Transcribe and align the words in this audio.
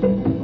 Good 0.00 0.10
evening. 0.12 0.39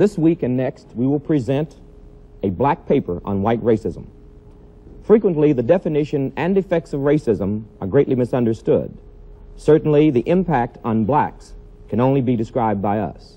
This 0.00 0.16
week 0.16 0.42
and 0.42 0.56
next, 0.56 0.86
we 0.94 1.06
will 1.06 1.20
present 1.20 1.76
a 2.42 2.48
black 2.48 2.86
paper 2.86 3.20
on 3.22 3.42
white 3.42 3.60
racism. 3.60 4.06
Frequently, 5.02 5.52
the 5.52 5.62
definition 5.62 6.32
and 6.38 6.56
effects 6.56 6.94
of 6.94 7.02
racism 7.02 7.64
are 7.82 7.86
greatly 7.86 8.14
misunderstood. 8.14 8.96
Certainly, 9.56 10.12
the 10.12 10.26
impact 10.26 10.78
on 10.84 11.04
blacks 11.04 11.52
can 11.90 12.00
only 12.00 12.22
be 12.22 12.34
described 12.34 12.80
by 12.80 13.00
us. 13.00 13.36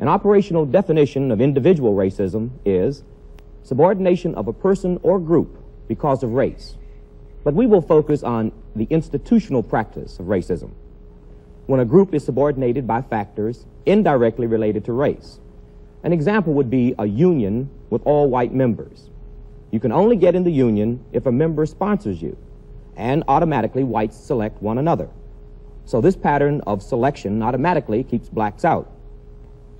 An 0.00 0.08
operational 0.08 0.66
definition 0.66 1.30
of 1.30 1.40
individual 1.40 1.94
racism 1.94 2.50
is 2.64 3.04
subordination 3.62 4.34
of 4.34 4.48
a 4.48 4.52
person 4.52 4.98
or 5.04 5.20
group 5.20 5.56
because 5.86 6.24
of 6.24 6.32
race. 6.32 6.76
But 7.44 7.54
we 7.54 7.66
will 7.66 7.80
focus 7.80 8.24
on 8.24 8.50
the 8.74 8.88
institutional 8.90 9.62
practice 9.62 10.18
of 10.18 10.26
racism 10.26 10.72
when 11.66 11.78
a 11.78 11.84
group 11.84 12.12
is 12.12 12.24
subordinated 12.24 12.88
by 12.88 13.02
factors 13.02 13.66
indirectly 13.86 14.48
related 14.48 14.84
to 14.86 14.92
race. 14.92 15.38
An 16.06 16.12
example 16.12 16.54
would 16.54 16.70
be 16.70 16.94
a 17.00 17.04
union 17.04 17.68
with 17.90 18.00
all 18.04 18.30
white 18.30 18.54
members. 18.54 19.10
You 19.72 19.80
can 19.80 19.90
only 19.90 20.14
get 20.14 20.36
in 20.36 20.44
the 20.44 20.52
union 20.52 21.04
if 21.10 21.26
a 21.26 21.32
member 21.32 21.66
sponsors 21.66 22.22
you, 22.22 22.36
and 22.94 23.24
automatically 23.26 23.82
whites 23.82 24.16
select 24.16 24.62
one 24.62 24.78
another. 24.78 25.08
So 25.84 26.00
this 26.00 26.14
pattern 26.14 26.60
of 26.60 26.80
selection 26.80 27.42
automatically 27.42 28.04
keeps 28.04 28.28
blacks 28.28 28.64
out. 28.64 28.88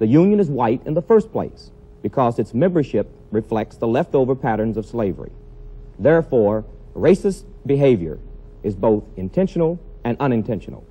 The 0.01 0.09
union 0.09 0.41
is 0.41 0.51
white 0.51 0.85
in 0.85 0.95
the 0.95 1.01
first 1.01 1.31
place 1.31 1.71
because 2.03 2.41
its 2.41 2.53
membership 2.53 3.09
reflects 3.31 3.77
the 3.77 3.87
leftover 3.87 4.35
patterns 4.35 4.77
of 4.77 4.85
slavery. 4.85 5.31
Therefore, 5.97 6.65
racist 6.97 7.45
behavior 7.67 8.19
is 8.65 8.75
both 8.75 9.05
intentional 9.17 9.79
and 10.03 10.17
unintentional. 10.19 10.85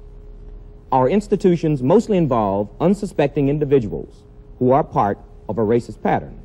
Our 0.94 1.09
institutions 1.09 1.83
mostly 1.83 2.16
involve 2.16 2.69
unsuspecting 2.80 3.50
individuals 3.50 4.23
who 4.59 4.72
are 4.72 4.84
part 4.84 5.20
of 5.48 5.58
a 5.58 5.61
racist 5.61 6.02
pattern. 6.02 6.39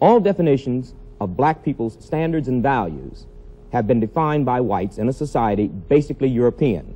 All 0.00 0.20
definitions 0.20 0.94
of 1.20 1.36
black 1.36 1.64
people's 1.64 1.96
standards 2.04 2.48
and 2.48 2.62
values 2.62 3.26
have 3.72 3.86
been 3.86 4.00
defined 4.00 4.46
by 4.46 4.60
whites 4.60 4.98
in 4.98 5.08
a 5.08 5.12
society 5.12 5.68
basically 5.68 6.28
European. 6.28 6.94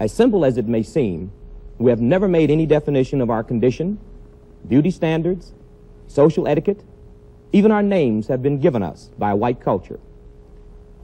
As 0.00 0.12
simple 0.12 0.44
as 0.44 0.58
it 0.58 0.66
may 0.66 0.82
seem, 0.82 1.32
we 1.78 1.90
have 1.90 2.00
never 2.00 2.28
made 2.28 2.50
any 2.50 2.66
definition 2.66 3.20
of 3.20 3.30
our 3.30 3.42
condition, 3.42 3.98
beauty 4.68 4.90
standards, 4.90 5.52
social 6.06 6.46
etiquette, 6.46 6.82
even 7.52 7.70
our 7.70 7.82
names 7.82 8.28
have 8.28 8.42
been 8.42 8.58
given 8.58 8.82
us 8.82 9.10
by 9.18 9.34
white 9.34 9.60
culture. 9.60 10.00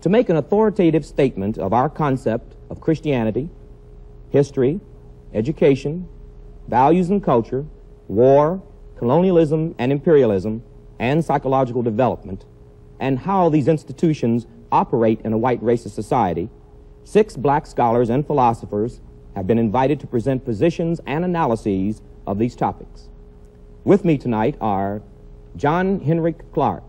To 0.03 0.09
make 0.09 0.29
an 0.29 0.37
authoritative 0.37 1.05
statement 1.05 1.59
of 1.59 1.73
our 1.73 1.89
concept 1.89 2.55
of 2.71 2.81
Christianity, 2.81 3.51
history, 4.31 4.81
education, 5.35 6.09
values 6.69 7.11
and 7.11 7.23
culture, 7.23 7.67
war, 8.09 8.63
colonialism 8.97 9.75
and 9.79 9.93
imperialism, 9.93 10.63
and 10.99 11.25
psychological 11.25 11.83
development, 11.83 12.45
and 12.99 13.21
how 13.21 13.49
these 13.49 13.69
institutions 13.69 14.47
operate 14.73 15.21
in 15.23 15.33
a 15.33 15.39
white 15.39 15.63
racist 15.63 15.91
society, 15.91 16.49
six 17.05 17.37
black 17.37 17.67
scholars 17.67 18.11
and 18.11 18.27
philosophers 18.27 19.01
have 19.37 19.47
been 19.47 19.59
invited 19.59 20.01
to 20.01 20.07
present 20.07 20.45
positions 20.45 21.01
and 21.07 21.25
analyses 21.25 22.03
of 22.27 22.39
these 22.39 22.57
topics. 22.57 23.09
With 23.85 24.05
me 24.05 24.19
tonight 24.19 24.57
are 24.61 25.01
John 25.57 26.01
Henrik 26.01 26.53
Clarke, 26.53 26.85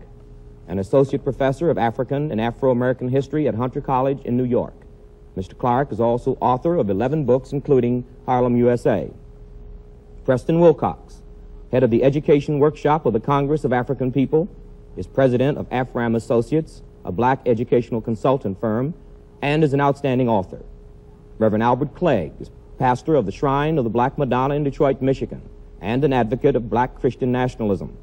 an 0.68 0.78
associate 0.78 1.24
professor 1.24 1.70
of 1.70 1.78
African 1.78 2.30
and 2.30 2.40
Afro-American 2.40 3.08
history 3.08 3.48
at 3.48 3.54
Hunter 3.54 3.80
College 3.80 4.20
in 4.24 4.36
New 4.36 4.44
York. 4.44 4.74
Mr. 5.36 5.56
Clarke 5.56 5.92
is 5.92 6.00
also 6.00 6.36
author 6.40 6.74
of 6.76 6.90
11 6.90 7.24
books, 7.24 7.52
including 7.52 8.04
Harlem, 8.26 8.56
USA. 8.56 9.10
Preston 10.24 10.60
Wilcox, 10.60 11.22
head 11.72 11.82
of 11.82 11.90
the 11.90 12.04
Education 12.04 12.58
Workshop 12.58 13.06
of 13.06 13.14
the 13.14 13.20
Congress 13.20 13.64
of 13.64 13.72
African 13.72 14.12
People, 14.12 14.48
is 14.96 15.06
president 15.06 15.56
of 15.56 15.68
Afram 15.70 16.14
Associates, 16.14 16.82
a 17.04 17.12
black 17.12 17.40
educational 17.46 18.02
consultant 18.02 18.60
firm, 18.60 18.92
and 19.40 19.64
is 19.64 19.72
an 19.72 19.80
outstanding 19.80 20.28
author. 20.28 20.62
Reverend 21.38 21.62
Albert 21.62 21.94
Cleage 21.94 22.34
is 22.38 22.50
pastor 22.78 23.14
of 23.14 23.24
the 23.24 23.32
Shrine 23.32 23.78
of 23.78 23.84
the 23.84 23.90
Black 23.90 24.18
Madonna 24.18 24.54
in 24.54 24.64
Detroit, 24.64 25.00
Michigan, 25.00 25.40
and 25.80 26.04
an 26.04 26.12
advocate 26.12 26.54
of 26.54 26.68
black 26.68 27.00
Christian 27.00 27.32
nationalism. 27.32 27.96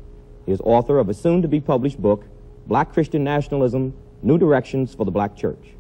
He 0.48 0.52
is 0.52 0.62
author 0.62 0.98
of 0.98 1.10
a 1.10 1.14
soon-to-be 1.14 1.62
published 1.62 2.02
book, 2.02 2.26
Black 2.66 2.94
Christian 2.94 3.24
Nationalism, 3.24 3.94
New 4.24 4.40
Directions 4.40 4.96
for 4.96 5.06
the 5.06 5.12
Black 5.12 5.36
Church. 5.36 5.76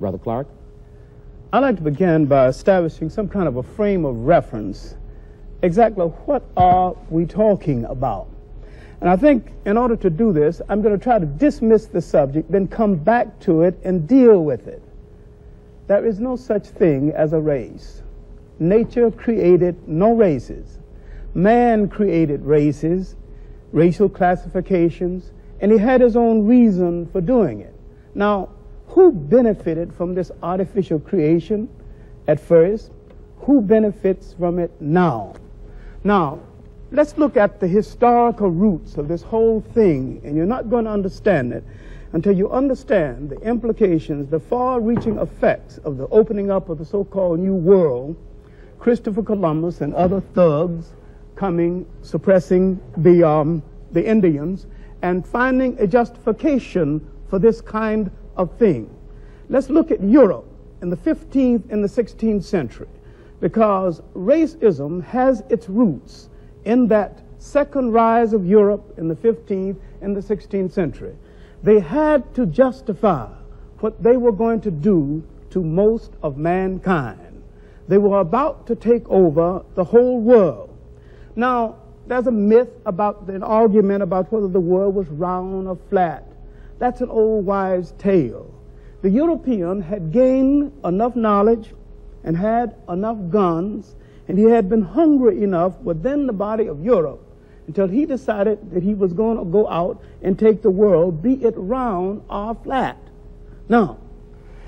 Brother 0.00 0.18
Clarke? 0.18 0.48
I'd 1.52 1.60
like 1.60 1.76
to 1.76 1.82
begin 1.82 2.26
by 2.26 2.48
establishing 2.48 3.08
some 3.08 3.28
kind 3.28 3.46
of 3.46 3.56
a 3.56 3.62
frame 3.62 4.04
of 4.04 4.26
reference. 4.26 4.96
Exactly 5.64 6.04
what 6.04 6.42
are 6.58 6.94
we 7.08 7.24
talking 7.24 7.86
about? 7.86 8.28
And 9.00 9.08
I 9.08 9.16
think 9.16 9.50
in 9.64 9.78
order 9.78 9.96
to 9.96 10.10
do 10.10 10.30
this, 10.30 10.60
I'm 10.68 10.82
going 10.82 10.94
to 10.96 11.02
try 11.02 11.18
to 11.18 11.24
dismiss 11.24 11.86
the 11.86 12.02
subject, 12.02 12.52
then 12.52 12.68
come 12.68 12.96
back 12.96 13.40
to 13.40 13.62
it 13.62 13.80
and 13.82 14.06
deal 14.06 14.44
with 14.44 14.68
it. 14.68 14.82
There 15.86 16.04
is 16.04 16.20
no 16.20 16.36
such 16.36 16.66
thing 16.66 17.12
as 17.12 17.32
a 17.32 17.40
race. 17.40 18.02
Nature 18.58 19.10
created 19.10 19.88
no 19.88 20.12
races. 20.12 20.78
Man 21.32 21.88
created 21.88 22.42
races, 22.42 23.16
racial 23.72 24.10
classifications, 24.10 25.32
and 25.62 25.72
he 25.72 25.78
had 25.78 26.02
his 26.02 26.14
own 26.14 26.46
reason 26.46 27.06
for 27.06 27.22
doing 27.22 27.62
it. 27.62 27.74
Now, 28.14 28.50
who 28.88 29.12
benefited 29.12 29.94
from 29.94 30.14
this 30.14 30.30
artificial 30.42 31.00
creation 31.00 31.70
at 32.28 32.38
first? 32.38 32.90
Who 33.38 33.62
benefits 33.62 34.34
from 34.34 34.58
it 34.58 34.70
now? 34.78 35.32
Now, 36.06 36.40
let's 36.92 37.16
look 37.16 37.38
at 37.38 37.60
the 37.60 37.66
historical 37.66 38.50
roots 38.50 38.98
of 38.98 39.08
this 39.08 39.22
whole 39.22 39.62
thing, 39.62 40.20
and 40.22 40.36
you're 40.36 40.44
not 40.44 40.68
going 40.68 40.84
to 40.84 40.90
understand 40.90 41.54
it 41.54 41.64
until 42.12 42.36
you 42.36 42.50
understand 42.50 43.30
the 43.30 43.40
implications, 43.40 44.28
the 44.28 44.38
far 44.38 44.80
reaching 44.80 45.16
effects 45.18 45.78
of 45.78 45.96
the 45.96 46.06
opening 46.08 46.50
up 46.50 46.68
of 46.68 46.76
the 46.76 46.84
so 46.84 47.04
called 47.04 47.40
New 47.40 47.54
World, 47.54 48.16
Christopher 48.78 49.22
Columbus 49.22 49.80
and 49.80 49.94
other 49.94 50.20
thugs 50.20 50.92
coming, 51.36 51.86
suppressing 52.02 52.78
the, 52.98 53.26
um, 53.26 53.62
the 53.92 54.06
Indians, 54.06 54.66
and 55.00 55.26
finding 55.26 55.74
a 55.80 55.86
justification 55.86 57.04
for 57.30 57.38
this 57.38 57.62
kind 57.62 58.10
of 58.36 58.54
thing. 58.58 58.94
Let's 59.48 59.70
look 59.70 59.90
at 59.90 60.02
Europe 60.02 60.46
in 60.82 60.90
the 60.90 60.96
15th 60.98 61.72
and 61.72 61.82
the 61.82 61.88
16th 61.88 62.44
century 62.44 62.88
because 63.44 64.00
racism 64.16 65.04
has 65.04 65.42
its 65.50 65.68
roots 65.68 66.30
in 66.64 66.88
that 66.88 67.20
second 67.36 67.92
rise 67.92 68.32
of 68.32 68.46
Europe 68.46 68.94
in 68.96 69.06
the 69.06 69.14
15th 69.14 69.76
and 70.00 70.16
the 70.16 70.20
16th 70.22 70.72
century. 70.72 71.14
They 71.62 71.78
had 71.78 72.34
to 72.36 72.46
justify 72.46 73.28
what 73.80 74.02
they 74.02 74.16
were 74.16 74.32
going 74.32 74.62
to 74.62 74.70
do 74.70 75.22
to 75.50 75.62
most 75.62 76.12
of 76.22 76.38
mankind. 76.38 77.42
They 77.86 77.98
were 77.98 78.20
about 78.20 78.66
to 78.68 78.74
take 78.74 79.06
over 79.10 79.62
the 79.74 79.84
whole 79.84 80.20
world. 80.20 80.74
Now, 81.36 81.76
there's 82.06 82.26
a 82.26 82.32
myth 82.32 82.70
about 82.86 83.28
an 83.28 83.42
argument 83.42 84.02
about 84.02 84.32
whether 84.32 84.48
the 84.48 84.58
world 84.58 84.94
was 84.94 85.08
round 85.08 85.68
or 85.68 85.76
flat. 85.90 86.26
That's 86.78 87.02
an 87.02 87.10
old 87.10 87.44
wives' 87.44 87.92
tale. 87.98 88.50
The 89.02 89.10
European 89.10 89.82
had 89.82 90.12
gained 90.12 90.72
enough 90.82 91.14
knowledge 91.14 91.74
and 92.24 92.36
had 92.36 92.74
enough 92.88 93.18
guns, 93.30 93.94
and 94.26 94.38
he 94.38 94.44
had 94.44 94.68
been 94.68 94.82
hungry 94.82 95.42
enough 95.42 95.78
within 95.80 96.26
the 96.26 96.32
body 96.32 96.66
of 96.66 96.82
Europe 96.82 97.20
until 97.66 97.86
he 97.86 98.04
decided 98.04 98.70
that 98.72 98.82
he 98.82 98.94
was 98.94 99.12
going 99.12 99.38
to 99.38 99.44
go 99.44 99.68
out 99.68 100.02
and 100.22 100.38
take 100.38 100.62
the 100.62 100.70
world, 100.70 101.22
be 101.22 101.34
it 101.44 101.54
round 101.56 102.22
or 102.28 102.54
flat. 102.54 102.98
Now, 103.68 103.98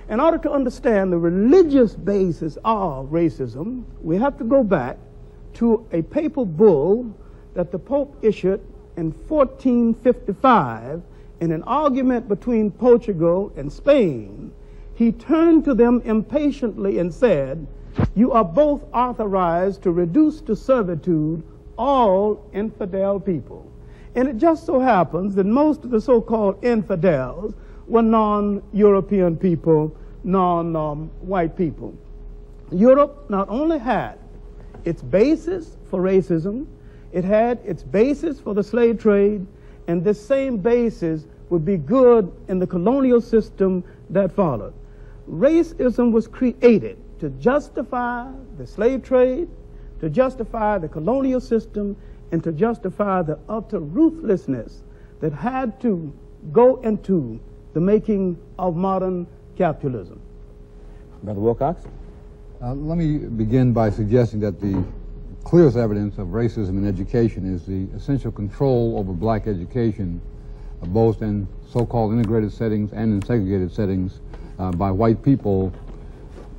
in 0.08 0.20
order 0.20 0.38
to 0.38 0.50
understand 0.50 1.12
the 1.12 1.18
religious 1.18 1.94
basis 1.94 2.56
of 2.64 3.06
racism, 3.06 3.84
we 4.00 4.16
have 4.16 4.38
to 4.38 4.44
go 4.44 4.62
back 4.62 4.98
to 5.54 5.86
a 5.92 6.02
papal 6.02 6.44
bull 6.44 7.14
that 7.54 7.72
the 7.72 7.78
Pope 7.78 8.16
issued 8.22 8.60
in 8.96 9.10
1455 9.10 11.02
in 11.40 11.52
an 11.52 11.62
argument 11.64 12.28
between 12.28 12.70
Portugal 12.70 13.52
and 13.56 13.70
Spain, 13.70 14.52
he 14.96 15.12
turned 15.12 15.64
to 15.66 15.74
them 15.74 16.00
impatiently 16.06 16.98
and 16.98 17.12
said, 17.12 17.66
You 18.14 18.32
are 18.32 18.44
both 18.44 18.82
authorized 18.94 19.82
to 19.82 19.92
reduce 19.92 20.40
to 20.42 20.56
servitude 20.56 21.42
all 21.76 22.42
infidel 22.54 23.20
people. 23.20 23.70
And 24.14 24.26
it 24.26 24.38
just 24.38 24.64
so 24.64 24.80
happens 24.80 25.34
that 25.34 25.44
most 25.44 25.84
of 25.84 25.90
the 25.90 26.00
so 26.00 26.22
called 26.22 26.64
infidels 26.64 27.54
were 27.86 28.00
non 28.00 28.62
European 28.72 29.36
people, 29.36 29.94
non 30.24 30.74
um, 30.74 31.10
people. 31.56 31.94
Europe 32.72 33.28
not 33.28 33.50
only 33.50 33.78
had 33.78 34.18
its 34.86 35.02
basis 35.02 35.76
for 35.90 36.00
racism, 36.00 36.66
it 37.12 37.22
had 37.22 37.60
its 37.66 37.82
basis 37.82 38.40
for 38.40 38.54
the 38.54 38.62
slave 38.62 38.98
trade, 38.98 39.46
and 39.88 40.02
this 40.02 40.26
same 40.26 40.56
basis 40.56 41.26
would 41.50 41.66
be 41.66 41.76
good 41.76 42.32
in 42.48 42.58
the 42.58 42.66
colonial 42.66 43.20
system 43.20 43.84
that 44.08 44.32
followed. 44.32 44.72
Racism 45.28 46.12
was 46.12 46.26
created 46.26 46.98
to 47.20 47.30
justify 47.30 48.30
the 48.58 48.66
slave 48.66 49.02
trade, 49.02 49.48
to 50.00 50.08
justify 50.08 50.78
the 50.78 50.88
colonial 50.88 51.40
system, 51.40 51.96
and 52.32 52.42
to 52.44 52.52
justify 52.52 53.22
the 53.22 53.38
utter 53.48 53.80
ruthlessness 53.80 54.82
that 55.20 55.32
had 55.32 55.80
to 55.80 56.12
go 56.52 56.76
into 56.82 57.40
the 57.74 57.80
making 57.80 58.38
of 58.58 58.76
modern 58.76 59.26
capitalism. 59.56 60.20
Brother 61.22 61.40
Wilcox? 61.40 61.82
Uh, 62.62 62.74
let 62.74 62.96
me 62.96 63.18
begin 63.18 63.72
by 63.72 63.90
suggesting 63.90 64.40
that 64.40 64.60
the 64.60 64.84
clearest 65.44 65.76
evidence 65.76 66.18
of 66.18 66.28
racism 66.28 66.70
in 66.70 66.86
education 66.86 67.52
is 67.52 67.64
the 67.66 67.86
essential 67.96 68.32
control 68.32 68.98
over 68.98 69.12
black 69.12 69.46
education, 69.46 70.20
both 70.92 71.22
in 71.22 71.46
so-called 71.70 72.12
integrated 72.12 72.52
settings 72.52 72.92
and 72.92 73.12
in 73.12 73.22
segregated 73.26 73.72
settings 73.72 74.20
uh, 74.58 74.70
by 74.72 74.90
white 74.90 75.22
people, 75.22 75.72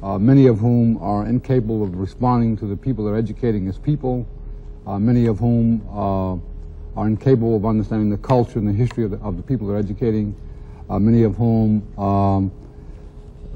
uh, 0.03 0.17
many 0.17 0.47
of 0.47 0.59
whom 0.59 0.97
are 1.01 1.25
incapable 1.25 1.83
of 1.83 1.95
responding 1.95 2.55
to 2.57 2.65
the 2.65 2.75
people 2.75 3.05
they're 3.05 3.15
educating 3.15 3.67
as 3.67 3.77
people, 3.77 4.27
uh, 4.85 4.99
many 4.99 5.25
of 5.25 5.39
whom 5.39 5.81
uh, 5.89 6.33
are 6.99 7.07
incapable 7.07 7.55
of 7.55 7.65
understanding 7.65 8.09
the 8.09 8.17
culture 8.17 8.59
and 8.59 8.67
the 8.67 8.73
history 8.73 9.03
of 9.03 9.11
the, 9.11 9.17
of 9.17 9.37
the 9.37 9.43
people 9.43 9.67
they're 9.67 9.77
educating, 9.77 10.35
many 10.89 11.23
of 11.23 11.35
whom 11.35 11.83
um, 11.99 12.51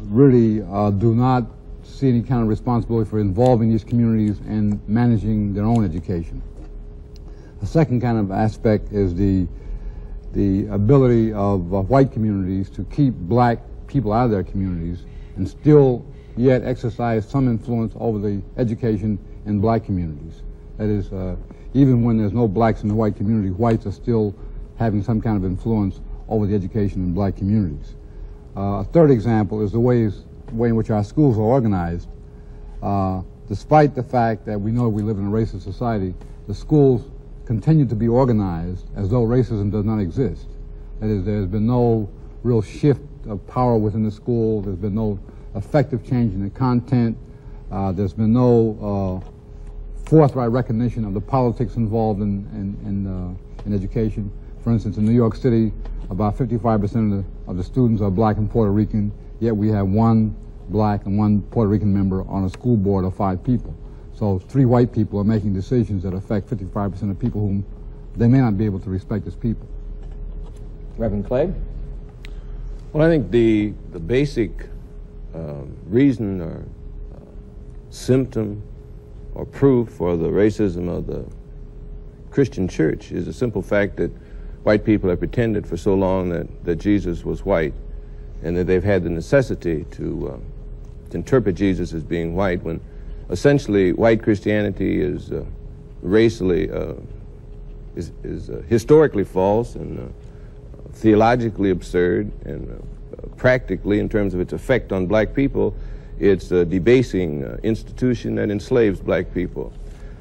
really 0.09 0.59
do 1.00 1.15
not 1.15 1.45
see 1.83 2.09
any 2.09 2.21
kind 2.21 2.41
of 2.41 2.47
responsibility 2.47 3.09
for 3.09 3.19
involving 3.19 3.69
these 3.69 3.83
communities 3.83 4.39
and 4.47 4.79
managing 4.88 5.53
their 5.53 5.65
own 5.65 5.85
education. 5.85 6.41
The 7.59 7.67
second 7.67 8.01
kind 8.01 8.17
of 8.17 8.31
aspect 8.31 8.91
is 8.91 9.13
the 9.15 9.47
the 10.33 10.67
ability 10.67 11.33
of 11.33 11.73
uh, 11.73 11.81
white 11.81 12.11
communities 12.11 12.69
to 12.71 12.83
keep 12.85 13.13
black 13.13 13.59
people 13.87 14.13
out 14.13 14.25
of 14.25 14.31
their 14.31 14.43
communities 14.43 15.05
and 15.35 15.47
still 15.47 16.05
yet 16.37 16.63
exercise 16.63 17.27
some 17.27 17.47
influence 17.47 17.93
over 17.99 18.19
the 18.19 18.41
education 18.57 19.19
in 19.45 19.59
black 19.59 19.83
communities. 19.83 20.43
That 20.77 20.89
is, 20.89 21.11
uh, 21.11 21.35
even 21.73 22.03
when 22.03 22.17
there's 22.17 22.33
no 22.33 22.47
blacks 22.47 22.83
in 22.83 22.87
the 22.87 22.95
white 22.95 23.15
community, 23.15 23.49
whites 23.49 23.85
are 23.85 23.91
still 23.91 24.33
having 24.77 25.03
some 25.03 25.21
kind 25.21 25.37
of 25.37 25.43
influence 25.43 25.99
over 26.27 26.47
the 26.47 26.55
education 26.55 27.03
in 27.03 27.13
black 27.13 27.35
communities. 27.35 27.95
Uh, 28.55 28.79
a 28.79 28.83
third 28.85 29.11
example 29.11 29.61
is 29.61 29.71
the 29.71 29.79
ways 29.79 30.23
way 30.51 30.69
in 30.69 30.75
which 30.75 30.89
our 30.89 31.03
schools 31.03 31.37
are 31.37 31.41
organized, 31.41 32.09
uh, 32.83 33.21
despite 33.47 33.95
the 33.95 34.03
fact 34.03 34.45
that 34.45 34.59
we 34.59 34.71
know 34.71 34.89
we 34.89 35.01
live 35.01 35.17
in 35.17 35.27
a 35.27 35.29
racist 35.29 35.61
society, 35.61 36.13
the 36.47 36.53
schools 36.53 37.09
continue 37.51 37.86
to 37.86 37.95
be 37.95 38.07
organized 38.07 38.88
as 38.95 39.09
though 39.09 39.25
racism 39.25 39.69
does 39.69 39.83
not 39.83 40.00
exist. 40.00 40.48
That 41.01 41.09
is, 41.09 41.25
there's 41.25 41.48
been 41.48 41.68
no 41.68 42.09
real 42.44 42.62
shift 42.62 43.01
of 43.27 43.45
power 43.45 43.77
within 43.77 44.06
the 44.06 44.12
school. 44.12 44.62
There's 44.62 44.77
been 44.77 44.95
no 44.95 45.19
effective 45.53 46.01
change 46.07 46.33
in 46.33 46.42
the 46.42 46.50
content. 46.50 47.18
Uh, 47.69 47.92
there's 47.92 48.13
been 48.13 48.31
no 48.31 49.21
uh, 49.25 50.06
forthright 50.06 50.50
recognition 50.50 51.03
of 51.03 51.13
the 51.13 51.19
politics 51.19 51.75
involved 51.75 52.21
in, 52.21 52.48
in, 52.53 52.88
in, 52.88 53.07
uh, 53.07 53.65
in, 53.65 53.75
education. 53.75 54.31
For 54.63 54.71
instance, 54.71 54.95
in 54.95 55.03
New 55.03 55.12
York 55.12 55.36
City, 55.36 55.74
about 56.09 56.38
55% 56.38 56.83
of 56.83 57.18
the, 57.18 57.51
of 57.51 57.57
the 57.57 57.65
students 57.65 58.01
are 58.01 58.09
black 58.09 58.38
and 58.38 58.50
Puerto 58.50 58.71
Rican, 58.71 59.12
yet 59.42 59.53
we 59.53 59.68
have 59.68 59.88
one 59.88 60.33
black 60.69 61.06
and 61.06 61.18
one 61.18 61.42
Puerto 61.42 61.69
Rican 61.69 61.94
member 61.94 62.25
on 62.30 62.45
a 62.45 62.50
school 62.50 62.77
board 62.77 63.03
of 63.03 63.13
five 63.13 63.44
people. 63.44 63.75
So 64.13 64.39
three 64.39 64.65
white 64.65 64.91
people 64.91 65.19
are 65.19 65.23
making 65.23 65.53
decisions 65.53 66.03
that 66.03 66.13
affect 66.13 66.49
55% 66.49 67.09
of 67.09 67.19
people 67.19 67.41
whom 67.41 67.65
they 68.15 68.27
may 68.27 68.39
not 68.39 68.57
be 68.57 68.65
able 68.65 68.79
to 68.79 68.89
respect 68.89 69.25
as 69.27 69.35
people. 69.35 69.67
Reverend 70.97 71.25
Cleage? 71.25 71.53
Well, 72.93 73.07
I 73.07 73.09
think 73.09 73.31
the, 73.31 73.73
the 73.91 73.99
basic 73.99 74.67
uh, 75.33 75.63
reason 75.87 76.41
or 76.41 76.65
uh, 77.15 77.19
symptom 77.89 78.61
or 79.33 79.45
proof 79.45 79.89
for 79.89 80.17
the 80.17 80.27
racism 80.27 80.89
of 80.89 81.07
the 81.07 81.25
Christian 82.31 82.67
church 82.67 83.11
is 83.11 83.25
the 83.25 83.33
simple 83.33 83.61
fact 83.61 83.97
that 83.97 84.11
white 84.63 84.83
people 84.83 85.09
have 85.09 85.19
pretended 85.19 85.65
for 85.65 85.77
so 85.77 85.93
long 85.93 86.29
that, 86.29 86.65
that 86.65 86.75
Jesus 86.75 87.23
was 87.23 87.45
white 87.45 87.73
and 88.43 88.55
that 88.57 88.65
they've 88.65 88.83
had 88.83 89.03
the 89.03 89.09
necessity 89.09 89.85
to, 89.91 90.33
uh, 90.33 91.09
to 91.09 91.17
interpret 91.17 91.55
Jesus 91.55 91.93
as 91.93 92.03
being 92.03 92.35
white 92.35 92.61
when 92.63 92.81
essentially 93.31 93.93
white 93.93 94.21
Christianity 94.21 95.01
is 95.01 95.31
uh, 95.31 95.43
racially, 96.01 96.69
uh, 96.69 96.93
is, 97.95 98.11
is 98.23 98.49
uh, 98.49 98.61
historically 98.67 99.23
false 99.23 99.75
and 99.75 99.99
uh, 99.99 100.03
theologically 100.93 101.69
absurd 101.69 102.31
and 102.45 102.69
uh, 102.69 103.27
practically 103.37 103.99
in 103.99 104.09
terms 104.09 104.33
of 104.33 104.39
its 104.39 104.53
effect 104.53 104.91
on 104.91 105.07
black 105.07 105.33
people, 105.33 105.75
it's 106.19 106.51
a 106.51 106.65
debasing 106.65 107.41
institution 107.63 108.35
that 108.35 108.51
enslaves 108.51 108.99
black 108.99 109.33
people. 109.33 109.73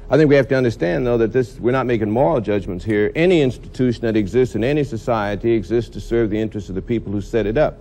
I 0.09 0.17
think 0.17 0.29
we 0.29 0.35
have 0.35 0.47
to 0.49 0.55
understand, 0.55 1.05
though, 1.05 1.17
that 1.19 1.31
this, 1.31 1.57
we're 1.59 1.71
not 1.71 1.85
making 1.85 2.09
moral 2.09 2.41
judgments 2.41 2.83
here. 2.83 3.11
Any 3.15 3.41
institution 3.41 4.01
that 4.01 4.17
exists 4.17 4.55
in 4.55 4.63
any 4.63 4.83
society 4.83 5.51
exists 5.51 5.89
to 5.91 6.01
serve 6.01 6.29
the 6.29 6.39
interests 6.39 6.69
of 6.69 6.75
the 6.75 6.81
people 6.81 7.13
who 7.13 7.21
set 7.21 7.45
it 7.45 7.57
up. 7.57 7.77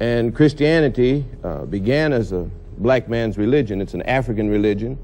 And 0.00 0.34
Christianity 0.34 1.24
uh, 1.44 1.64
began 1.66 2.12
as 2.12 2.32
a 2.32 2.50
black 2.78 3.08
man's 3.08 3.38
religion. 3.38 3.80
It's 3.80 3.94
an 3.94 4.02
African 4.02 4.48
religion. 4.48 4.98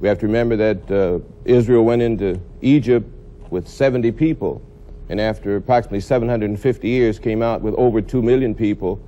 We 0.00 0.08
have 0.08 0.18
to 0.20 0.26
remember 0.26 0.56
that 0.56 0.90
uh, 0.90 1.18
Israel 1.44 1.84
went 1.84 2.02
into 2.02 2.40
Egypt 2.62 3.06
with 3.50 3.68
70 3.68 4.12
people, 4.12 4.62
and 5.08 5.20
after 5.20 5.56
approximately 5.56 6.00
750 6.00 6.88
years 6.88 7.18
came 7.18 7.42
out 7.42 7.60
with 7.60 7.74
over 7.74 8.00
2 8.00 8.22
million 8.22 8.54
people 8.54 9.00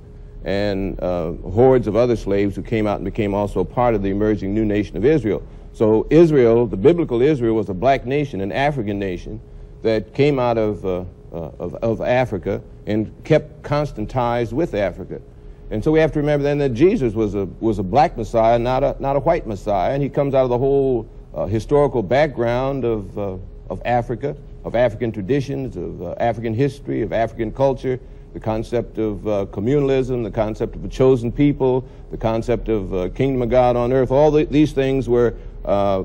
and 0.45 0.99
uh, 1.01 1.31
hordes 1.49 1.87
of 1.87 1.95
other 1.95 2.15
slaves 2.15 2.55
who 2.55 2.61
came 2.61 2.85
out 2.85 2.97
and 2.97 3.05
became 3.05 3.33
also 3.33 3.63
part 3.63 3.95
of 3.95 4.03
the 4.03 4.09
emerging 4.09 4.53
new 4.53 4.65
nation 4.65 4.97
of 4.97 5.05
Israel. 5.05 5.41
So 5.71 6.05
Israel, 6.09 6.67
the 6.67 6.77
biblical 6.77 7.21
Israel, 7.21 7.55
was 7.55 7.69
a 7.69 7.73
black 7.73 8.05
nation, 8.05 8.41
an 8.41 8.51
African 8.51 8.99
nation 8.99 9.39
that 9.81 10.13
came 10.13 10.39
out 10.39 10.57
of, 10.57 10.85
uh, 10.85 11.05
uh 11.31 11.51
of, 11.59 11.75
of 11.75 12.01
Africa 12.01 12.61
and 12.85 13.11
kept 13.23 13.63
constant 13.63 14.09
ties 14.09 14.53
with 14.53 14.73
Africa. 14.73 15.21
And 15.73 15.83
so 15.83 15.89
we 15.89 15.99
have 16.01 16.11
to 16.11 16.19
remember 16.19 16.43
then 16.43 16.59
that 16.59 16.75
Jesus 16.75 17.15
was 17.15 17.33
a, 17.33 17.45
was 17.59 17.79
a 17.79 17.83
black 17.83 18.15
Messiah, 18.15 18.59
not 18.59 18.83
a, 18.83 18.95
not 18.99 19.15
a 19.15 19.19
white 19.19 19.47
Messiah. 19.47 19.91
And 19.91 20.03
he 20.03 20.07
comes 20.07 20.35
out 20.35 20.43
of 20.43 20.51
the 20.51 20.57
whole 20.59 21.09
uh, 21.33 21.47
historical 21.47 22.03
background 22.03 22.85
of, 22.85 23.17
uh, 23.17 23.37
of 23.71 23.81
Africa, 23.83 24.37
of 24.65 24.75
African 24.75 25.11
traditions, 25.11 25.75
of 25.75 26.03
uh, 26.03 26.13
African 26.19 26.53
history, 26.53 27.01
of 27.01 27.11
African 27.11 27.51
culture, 27.51 27.99
the 28.35 28.39
concept 28.39 28.99
of 28.99 29.27
uh, 29.27 29.47
communalism, 29.47 30.23
the 30.23 30.29
concept 30.29 30.75
of 30.75 30.85
a 30.85 30.87
chosen 30.87 31.31
people, 31.31 31.83
the 32.11 32.17
concept 32.17 32.69
of 32.69 32.93
uh, 32.93 33.09
kingdom 33.09 33.41
of 33.41 33.49
God 33.49 33.75
on 33.75 33.91
earth. 33.91 34.11
All 34.11 34.29
the, 34.29 34.45
these 34.45 34.73
things 34.73 35.09
were 35.09 35.33
uh, 35.65 36.03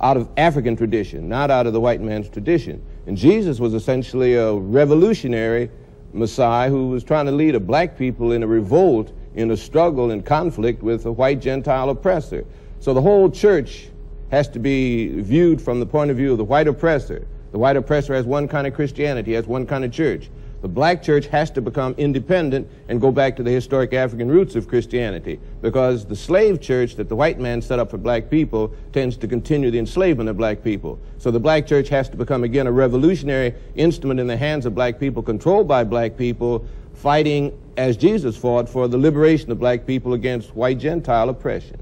out 0.00 0.16
of 0.16 0.28
African 0.36 0.76
tradition, 0.76 1.28
not 1.28 1.50
out 1.50 1.66
of 1.66 1.72
the 1.72 1.80
white 1.80 2.00
man's 2.00 2.28
tradition. 2.28 2.80
And 3.08 3.16
Jesus 3.16 3.58
was 3.58 3.74
essentially 3.74 4.34
a 4.34 4.54
revolutionary 4.54 5.70
Messiah 6.16 6.70
who 6.70 6.88
was 6.88 7.04
trying 7.04 7.26
to 7.26 7.32
lead 7.32 7.54
a 7.54 7.60
black 7.60 7.96
people 7.96 8.32
in 8.32 8.42
a 8.42 8.46
revolt, 8.46 9.12
in 9.34 9.50
a 9.50 9.56
struggle 9.56 10.10
and 10.10 10.24
conflict 10.24 10.82
with 10.82 11.06
a 11.06 11.12
white 11.12 11.40
Gentile 11.40 11.90
oppressor. 11.90 12.44
So 12.80 12.94
the 12.94 13.02
whole 13.02 13.30
church 13.30 13.88
has 14.30 14.48
to 14.48 14.58
be 14.58 15.20
viewed 15.20 15.60
from 15.60 15.78
the 15.80 15.86
point 15.86 16.10
of 16.10 16.16
view 16.16 16.32
of 16.32 16.38
the 16.38 16.44
white 16.44 16.66
oppressor. 16.66 17.26
The 17.52 17.58
white 17.58 17.76
oppressor 17.76 18.14
has 18.14 18.26
one 18.26 18.48
kind 18.48 18.66
of 18.66 18.74
Christianity, 18.74 19.34
has 19.34 19.46
one 19.46 19.66
kind 19.66 19.84
of 19.84 19.92
church. 19.92 20.28
The 20.66 20.72
black 20.72 21.00
church 21.00 21.28
has 21.28 21.48
to 21.52 21.60
become 21.60 21.94
independent 21.96 22.68
and 22.88 23.00
go 23.00 23.12
back 23.12 23.36
to 23.36 23.44
the 23.44 23.52
historic 23.52 23.92
African 23.92 24.28
roots 24.28 24.56
of 24.56 24.66
Christianity 24.66 25.38
because 25.62 26.04
the 26.04 26.16
slave 26.16 26.60
church 26.60 26.96
that 26.96 27.08
the 27.08 27.14
white 27.14 27.38
man 27.38 27.62
set 27.62 27.78
up 27.78 27.88
for 27.88 27.98
black 27.98 28.28
people 28.28 28.74
tends 28.92 29.16
to 29.18 29.28
continue 29.28 29.70
the 29.70 29.78
enslavement 29.78 30.28
of 30.28 30.36
black 30.36 30.64
people. 30.64 30.98
So 31.18 31.30
the 31.30 31.38
black 31.38 31.68
church 31.68 31.88
has 31.90 32.08
to 32.08 32.16
become 32.16 32.42
again 32.42 32.66
a 32.66 32.72
revolutionary 32.72 33.54
instrument 33.76 34.18
in 34.18 34.26
the 34.26 34.36
hands 34.36 34.66
of 34.66 34.74
black 34.74 34.98
people, 34.98 35.22
controlled 35.22 35.68
by 35.68 35.84
black 35.84 36.16
people, 36.16 36.66
fighting 36.94 37.56
as 37.76 37.96
Jesus 37.96 38.36
fought 38.36 38.68
for 38.68 38.88
the 38.88 38.98
liberation 38.98 39.52
of 39.52 39.60
black 39.60 39.86
people 39.86 40.14
against 40.14 40.56
white 40.56 40.80
Gentile 40.80 41.28
oppression. 41.28 41.78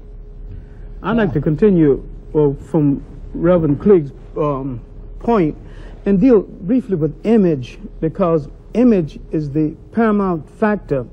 I'd 1.01 1.17
like 1.17 1.33
to 1.33 1.41
continue 1.41 2.07
well, 2.33 2.55
from 2.69 3.03
Reverend 3.33 3.81
Cleage's 3.81 4.11
um, 4.37 4.79
point 5.17 5.57
and 6.05 6.19
deal 6.19 6.41
briefly 6.41 6.95
with 6.95 7.19
image 7.25 7.79
because 7.99 8.47
image 8.75 9.19
is 9.31 9.49
the 9.51 9.75
paramount 9.91 10.49
factor 10.49 11.07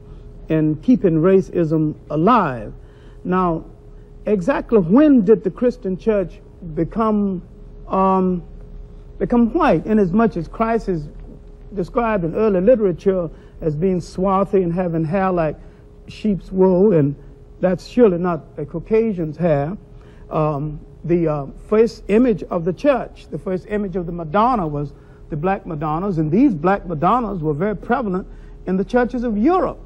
in 0.48 0.76
keeping 0.82 1.14
racism 1.14 1.94
alive. 2.10 2.72
Now, 3.24 3.64
exactly 4.26 4.78
when 4.78 5.24
did 5.24 5.44
the 5.44 5.50
Christian 5.50 5.96
church 5.96 6.40
become 6.74 7.42
um, 7.88 8.42
become 9.18 9.52
white? 9.52 9.86
In 9.86 9.98
as 9.98 10.12
much 10.12 10.36
as 10.36 10.48
Christ 10.48 10.88
is 10.88 11.08
described 11.74 12.24
in 12.24 12.34
early 12.34 12.60
literature 12.60 13.30
as 13.60 13.76
being 13.76 14.00
swarthy 14.00 14.62
and 14.62 14.72
having 14.72 15.04
hair 15.04 15.30
like 15.30 15.56
sheep's 16.08 16.50
wool, 16.50 16.92
and 16.92 17.14
that's 17.60 17.86
surely 17.86 18.18
not 18.18 18.44
a 18.56 18.64
Caucasian's 18.64 19.36
hair. 19.36 19.76
Um, 20.30 20.80
the 21.04 21.28
uh, 21.28 21.46
first 21.68 22.04
image 22.08 22.42
of 22.44 22.64
the 22.64 22.72
church, 22.72 23.26
the 23.30 23.38
first 23.38 23.66
image 23.68 23.96
of 23.96 24.06
the 24.06 24.12
Madonna 24.12 24.66
was 24.66 24.92
the 25.32 25.36
black 25.38 25.64
Madonnas, 25.64 26.18
and 26.18 26.30
these 26.30 26.54
black 26.54 26.84
Madonnas 26.86 27.40
were 27.40 27.54
very 27.54 27.74
prevalent 27.74 28.28
in 28.66 28.76
the 28.76 28.84
churches 28.84 29.24
of 29.24 29.38
Europe 29.38 29.80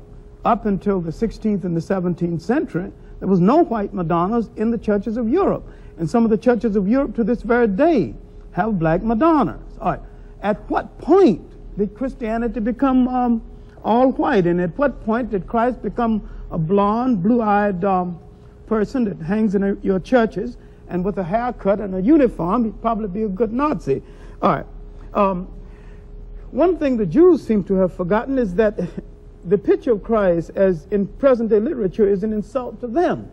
up 0.45 0.67
until 0.67 1.01
the 1.01 1.13
16th 1.13 1.63
and 1.63 1.77
the 1.77 1.81
17th 1.81 2.43
century. 2.43 2.91
There 3.21 3.29
was 3.29 3.39
no 3.39 3.63
white 3.63 3.95
Madonnas 3.95 4.51
in 4.57 4.73
the 4.73 4.77
churches 4.77 5.17
of 5.17 5.29
Europe. 5.29 5.65
And 5.99 6.11
some 6.11 6.25
of 6.25 6.31
the 6.31 6.37
churches 6.37 6.75
of 6.75 6.89
Europe 6.89 7.15
to 7.15 7.23
this 7.23 7.43
very 7.43 7.69
day 7.69 8.13
have 8.51 8.77
black 8.81 9.05
Madonnas. 9.05 9.61
All 9.81 9.93
right. 9.93 10.01
At 10.43 10.69
what 10.69 10.99
point 10.99 11.49
did 11.79 11.95
Christianity 11.95 12.59
become 12.59 13.07
um, 13.07 13.43
all 13.85 14.11
white? 14.11 14.49
And 14.49 14.61
at 14.61 14.77
what 14.77 15.05
point 15.05 15.31
did 15.31 15.47
Christ 15.47 15.81
become 15.81 16.29
a 16.51 16.59
blonde, 16.59 17.23
blue 17.23 17.41
eyed 17.41 17.85
um, 17.85 18.19
person 18.67 19.05
that 19.05 19.25
hangs 19.25 19.55
in 19.55 19.63
a, 19.63 19.77
your 19.77 20.01
churches 20.01 20.57
and 20.89 21.05
with 21.05 21.19
a 21.19 21.25
haircut 21.25 21.79
and 21.81 21.95
a 21.95 22.03
uniform? 22.03 22.65
He'd 22.65 22.83
probably 22.83 23.07
be 23.07 23.23
a 23.23 23.29
good 23.29 23.53
Nazi. 23.53 24.03
All 24.43 24.51
right. 24.51 24.67
Um, 25.17 25.49
one 26.51 26.77
thing 26.77 26.99
the 26.99 27.07
Jews 27.07 27.45
seem 27.45 27.65
to 27.65 27.75
have 27.75 27.93
forgotten 27.93 28.39
is 28.39 28.55
that 28.55 28.79
the 29.45 29.59
picture 29.59 29.93
of 29.93 30.05
Christ, 30.05 30.51
as 30.55 30.87
in 30.91 31.07
present 31.07 31.51
day 31.51 31.59
literature, 31.59 32.07
is 32.07 32.23
an 32.23 32.33
insult 32.33 32.81
to 32.81 32.87
them 32.87 33.31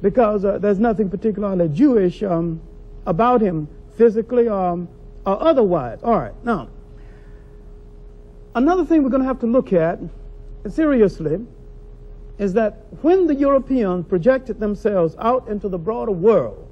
because 0.00 0.44
uh, 0.44 0.58
there's 0.58 0.78
nothing 0.78 1.10
particularly 1.10 1.68
Jewish 1.68 2.22
um, 2.22 2.60
about 3.06 3.40
him 3.40 3.68
physically 3.96 4.48
um, 4.48 4.88
or 5.26 5.40
otherwise. 5.42 5.98
All 6.02 6.16
right, 6.18 6.44
now, 6.44 6.70
another 8.54 8.84
thing 8.84 9.02
we're 9.02 9.10
going 9.10 9.22
to 9.22 9.28
have 9.28 9.40
to 9.40 9.46
look 9.46 9.72
at 9.72 10.00
seriously 10.68 11.44
is 12.38 12.52
that 12.54 12.86
when 13.02 13.26
the 13.26 13.34
Europeans 13.34 14.06
projected 14.06 14.60
themselves 14.60 15.14
out 15.18 15.48
into 15.48 15.68
the 15.68 15.78
broader 15.78 16.12
world, 16.12 16.66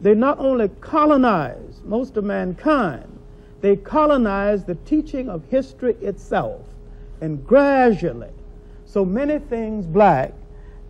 they 0.00 0.14
not 0.14 0.38
only 0.38 0.68
colonized 0.80 1.84
most 1.84 2.16
of 2.16 2.24
mankind, 2.24 3.17
they 3.60 3.76
colonized 3.76 4.66
the 4.66 4.74
teaching 4.74 5.28
of 5.28 5.44
history 5.48 5.94
itself. 6.00 6.62
And 7.20 7.44
gradually, 7.46 8.30
so 8.86 9.04
many 9.04 9.38
things 9.38 9.86
black 9.86 10.32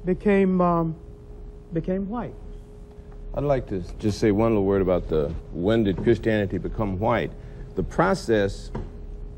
became, 0.05 0.61
um, 0.61 0.95
became 1.73 2.09
white. 2.09 2.35
I'd 3.35 3.45
like 3.45 3.67
to 3.69 3.83
just 3.99 4.19
say 4.19 4.31
one 4.31 4.51
little 4.51 4.65
word 4.65 4.83
about 4.83 5.09
the 5.09 5.33
when 5.53 5.85
did 5.85 5.97
Christianity 6.03 6.59
become 6.59 6.99
white. 6.99 7.31
The 7.77 7.83
process 7.83 8.71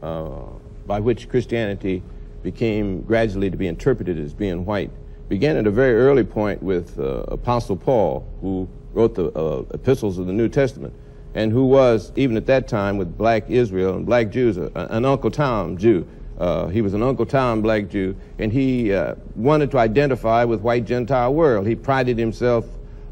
uh, 0.03 0.41
by 0.87 1.01
which 1.01 1.29
Christianity 1.29 2.03
became 2.43 3.03
gradually 3.03 3.51
to 3.51 3.57
be 3.57 3.67
interpreted 3.67 4.19
as 4.19 4.33
being 4.33 4.65
white 4.65 4.91
began 5.29 5.57
at 5.57 5.67
a 5.67 5.71
very 5.71 5.95
early 5.95 6.25
point 6.25 6.61
with 6.63 6.99
uh, 6.99 7.25
Apostle 7.29 7.77
Paul, 7.77 8.27
who 8.41 8.69
wrote 8.93 9.15
the 9.15 9.27
uh, 9.39 9.63
epistles 9.73 10.19
of 10.19 10.27
the 10.27 10.33
New 10.33 10.49
Testament 10.49 10.93
and 11.35 11.53
who 11.53 11.67
was, 11.67 12.13
even 12.17 12.37
at 12.37 12.47
that 12.47 12.69
time, 12.69 12.99
with 12.99 13.17
black 13.17 13.49
Israel 13.49 13.97
and 13.97 14.07
black 14.07 14.31
Jews, 14.31 14.57
an 14.57 15.05
Uncle 15.05 15.31
Tom 15.31 15.77
Jew. 15.77 16.07
Uh, 16.39 16.69
he 16.69 16.81
was 16.81 16.95
an 16.95 17.03
Uncle 17.03 17.27
Tom 17.27 17.61
black 17.61 17.89
Jew, 17.89 18.17
and 18.39 18.51
he 18.51 18.93
uh, 18.93 19.15
wanted 19.37 19.71
to 19.73 19.79
identify 19.79 20.43
with 20.45 20.61
white 20.63 20.87
Gentile 20.87 21.35
world. 21.35 21.67
He 21.67 21.77
prided 21.77 22.19
himself 22.19 22.65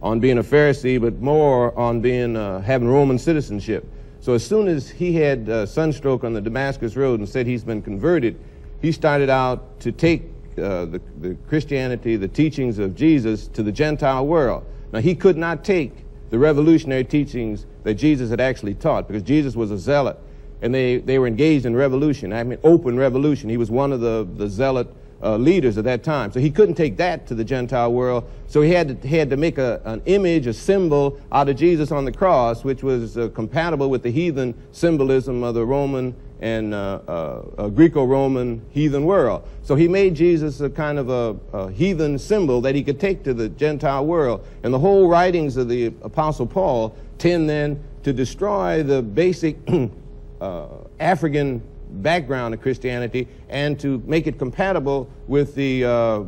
on 0.03 0.19
being 0.19 0.39
a 0.39 0.43
Pharisee, 0.43 1.01
but 1.01 1.21
more 1.21 1.79
on 1.79 2.01
being 2.01 2.37
uh, 2.37 2.61
having 2.63 2.89
Roman 2.89 3.19
citizenship. 3.19 3.87
So 4.21 4.35
as 4.35 4.45
soon 4.45 4.67
as 4.67 4.89
he 4.89 5.15
had 5.15 5.49
uh, 5.49 5.67
sunstroke 5.67 6.25
on 6.25 6.33
the 6.33 6.41
Damascus 6.41 6.97
Road 6.97 7.21
and 7.21 7.29
said 7.29 7.47
he's 7.47 7.65
been 7.65 7.83
converted, 7.83 8.39
he 8.81 8.93
started 8.93 9.31
out 9.31 9.79
to 9.81 9.93
take 9.93 10.23
uh, 10.57 10.87
the, 10.87 11.01
the 11.21 11.37
Christianity, 11.49 12.17
the 12.17 12.29
teachings 12.29 12.79
of 12.79 12.95
Jesus 12.95 13.47
to 13.49 13.63
the 13.63 13.73
Gentile 13.73 14.27
world. 14.27 14.65
Now 14.93 15.01
he 15.01 15.15
could 15.15 15.37
not 15.37 15.65
take 15.65 15.93
the 16.31 16.39
revolutionary 16.39 17.05
teachings 17.05 17.67
that 17.85 17.95
Jesus 17.95 18.31
had 18.31 18.41
actually 18.41 18.75
taught 18.75 19.07
because 19.07 19.23
Jesus 19.23 19.57
was 19.57 19.71
a 19.71 19.79
zealot 19.79 20.19
and 20.61 20.75
they, 20.75 20.99
they 20.99 21.19
were 21.19 21.27
engaged 21.27 21.67
in 21.67 21.75
revolution. 21.75 22.33
I 22.33 22.43
mean, 22.43 22.59
open 22.65 22.97
revolution. 22.97 23.49
He 23.49 23.57
was 23.57 23.71
one 23.71 23.93
of 23.93 24.01
the, 24.01 24.29
the 24.37 24.49
zealot 24.49 24.93
uh, 25.23 25.37
leaders 25.37 25.79
at 25.79 25.85
that 25.85 26.03
time. 26.03 26.33
So 26.33 26.41
he 26.41 26.51
couldn't 26.51 26.75
take 26.75 26.97
that 26.99 27.27
to 27.29 27.35
the 27.35 27.45
Gentile 27.45 27.93
world. 27.93 28.29
So 28.47 28.63
he 28.63 28.73
had 28.73 29.03
to, 29.03 29.09
he 29.09 29.17
had 29.17 29.31
to 29.31 29.37
make 29.37 29.59
a, 29.59 29.81
an 29.85 30.03
image, 30.07 30.47
a 30.47 30.53
symbol 30.53 31.21
out 31.33 31.49
of 31.49 31.57
Jesus 31.57 31.91
on 31.91 32.05
the 32.05 32.13
cross, 32.13 32.65
which 32.65 32.83
was 32.83 33.19
uh, 33.19 33.29
compatible 33.29 33.91
with 33.91 34.03
the 34.03 34.11
heathen 34.11 34.55
symbolism 34.73 35.43
of 35.43 35.55
the 35.55 35.65
Roman 35.65 36.15
and 36.41 36.73
uh, 36.73 37.01
uh, 37.09 37.69
Greco-Roman 37.69 38.63
heathen 38.71 39.05
world. 39.05 39.47
So 39.63 39.75
he 39.75 39.89
made 39.89 40.15
Jesus 40.15 40.61
a 40.61 40.71
kind 40.71 40.99
of 40.99 41.09
a, 41.09 41.37
a, 41.53 41.71
heathen 41.71 42.19
symbol 42.19 42.61
that 42.61 42.75
he 42.75 42.83
could 42.85 43.01
take 43.01 43.25
to 43.25 43.35
the 43.35 43.49
Gentile 43.49 44.07
world. 44.07 44.47
And 44.63 44.73
the 44.73 44.79
whole 44.79 45.09
writings 45.09 45.57
of 45.57 45.69
the 45.69 45.87
Apostle 46.03 46.47
Paul 46.47 46.97
tend 47.19 47.51
then 47.51 47.83
to 48.05 48.13
destroy 48.13 48.83
the 48.83 49.03
basic 49.03 49.57
uh, 50.41 50.67
African 51.01 51.63
background 51.91 52.55
of 52.55 52.61
Christianity 52.61 53.27
and 53.49 53.79
to 53.81 54.03
make 54.07 54.27
it 54.27 54.39
compatible 54.39 55.11
with 55.27 55.55
the 55.55 55.85
uh, 55.85 56.23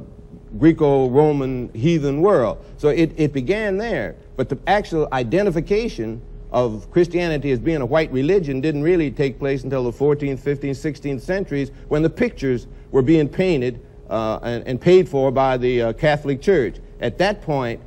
Greco-Roman 0.59 1.73
heathen 1.75 2.21
world. 2.21 2.64
So 2.79 2.88
it, 2.88 3.12
it 3.17 3.33
began 3.33 3.76
there. 3.76 4.17
But 4.37 4.49
the 4.49 4.59
actual 4.67 5.09
identification 5.12 6.21
of 6.52 6.90
Christianity 6.90 7.52
as 7.52 7.59
being 7.59 7.80
a 7.80 7.87
white 7.87 8.11
religion 8.12 8.61
didn't 8.61 8.83
really 8.83 9.11
take 9.11 9.38
place 9.38 9.64
until 9.64 9.85
the 9.85 9.92
14th, 9.92 10.40
15th, 10.40 10.71
16th 10.71 11.21
centuries 11.21 11.71
when 11.88 12.02
the 12.02 12.11
pictures 12.11 12.66
were 12.90 13.02
being 13.02 13.28
painted 13.28 13.80
uh, 14.09 14.40
and, 14.42 14.66
and, 14.66 14.80
paid 14.80 15.09
for 15.09 15.30
by 15.30 15.57
the 15.57 15.83
uh, 15.83 15.92
Catholic 15.92 16.42
Church. 16.42 16.76
At 17.00 17.19
that 17.19 17.42
point, 17.42 17.80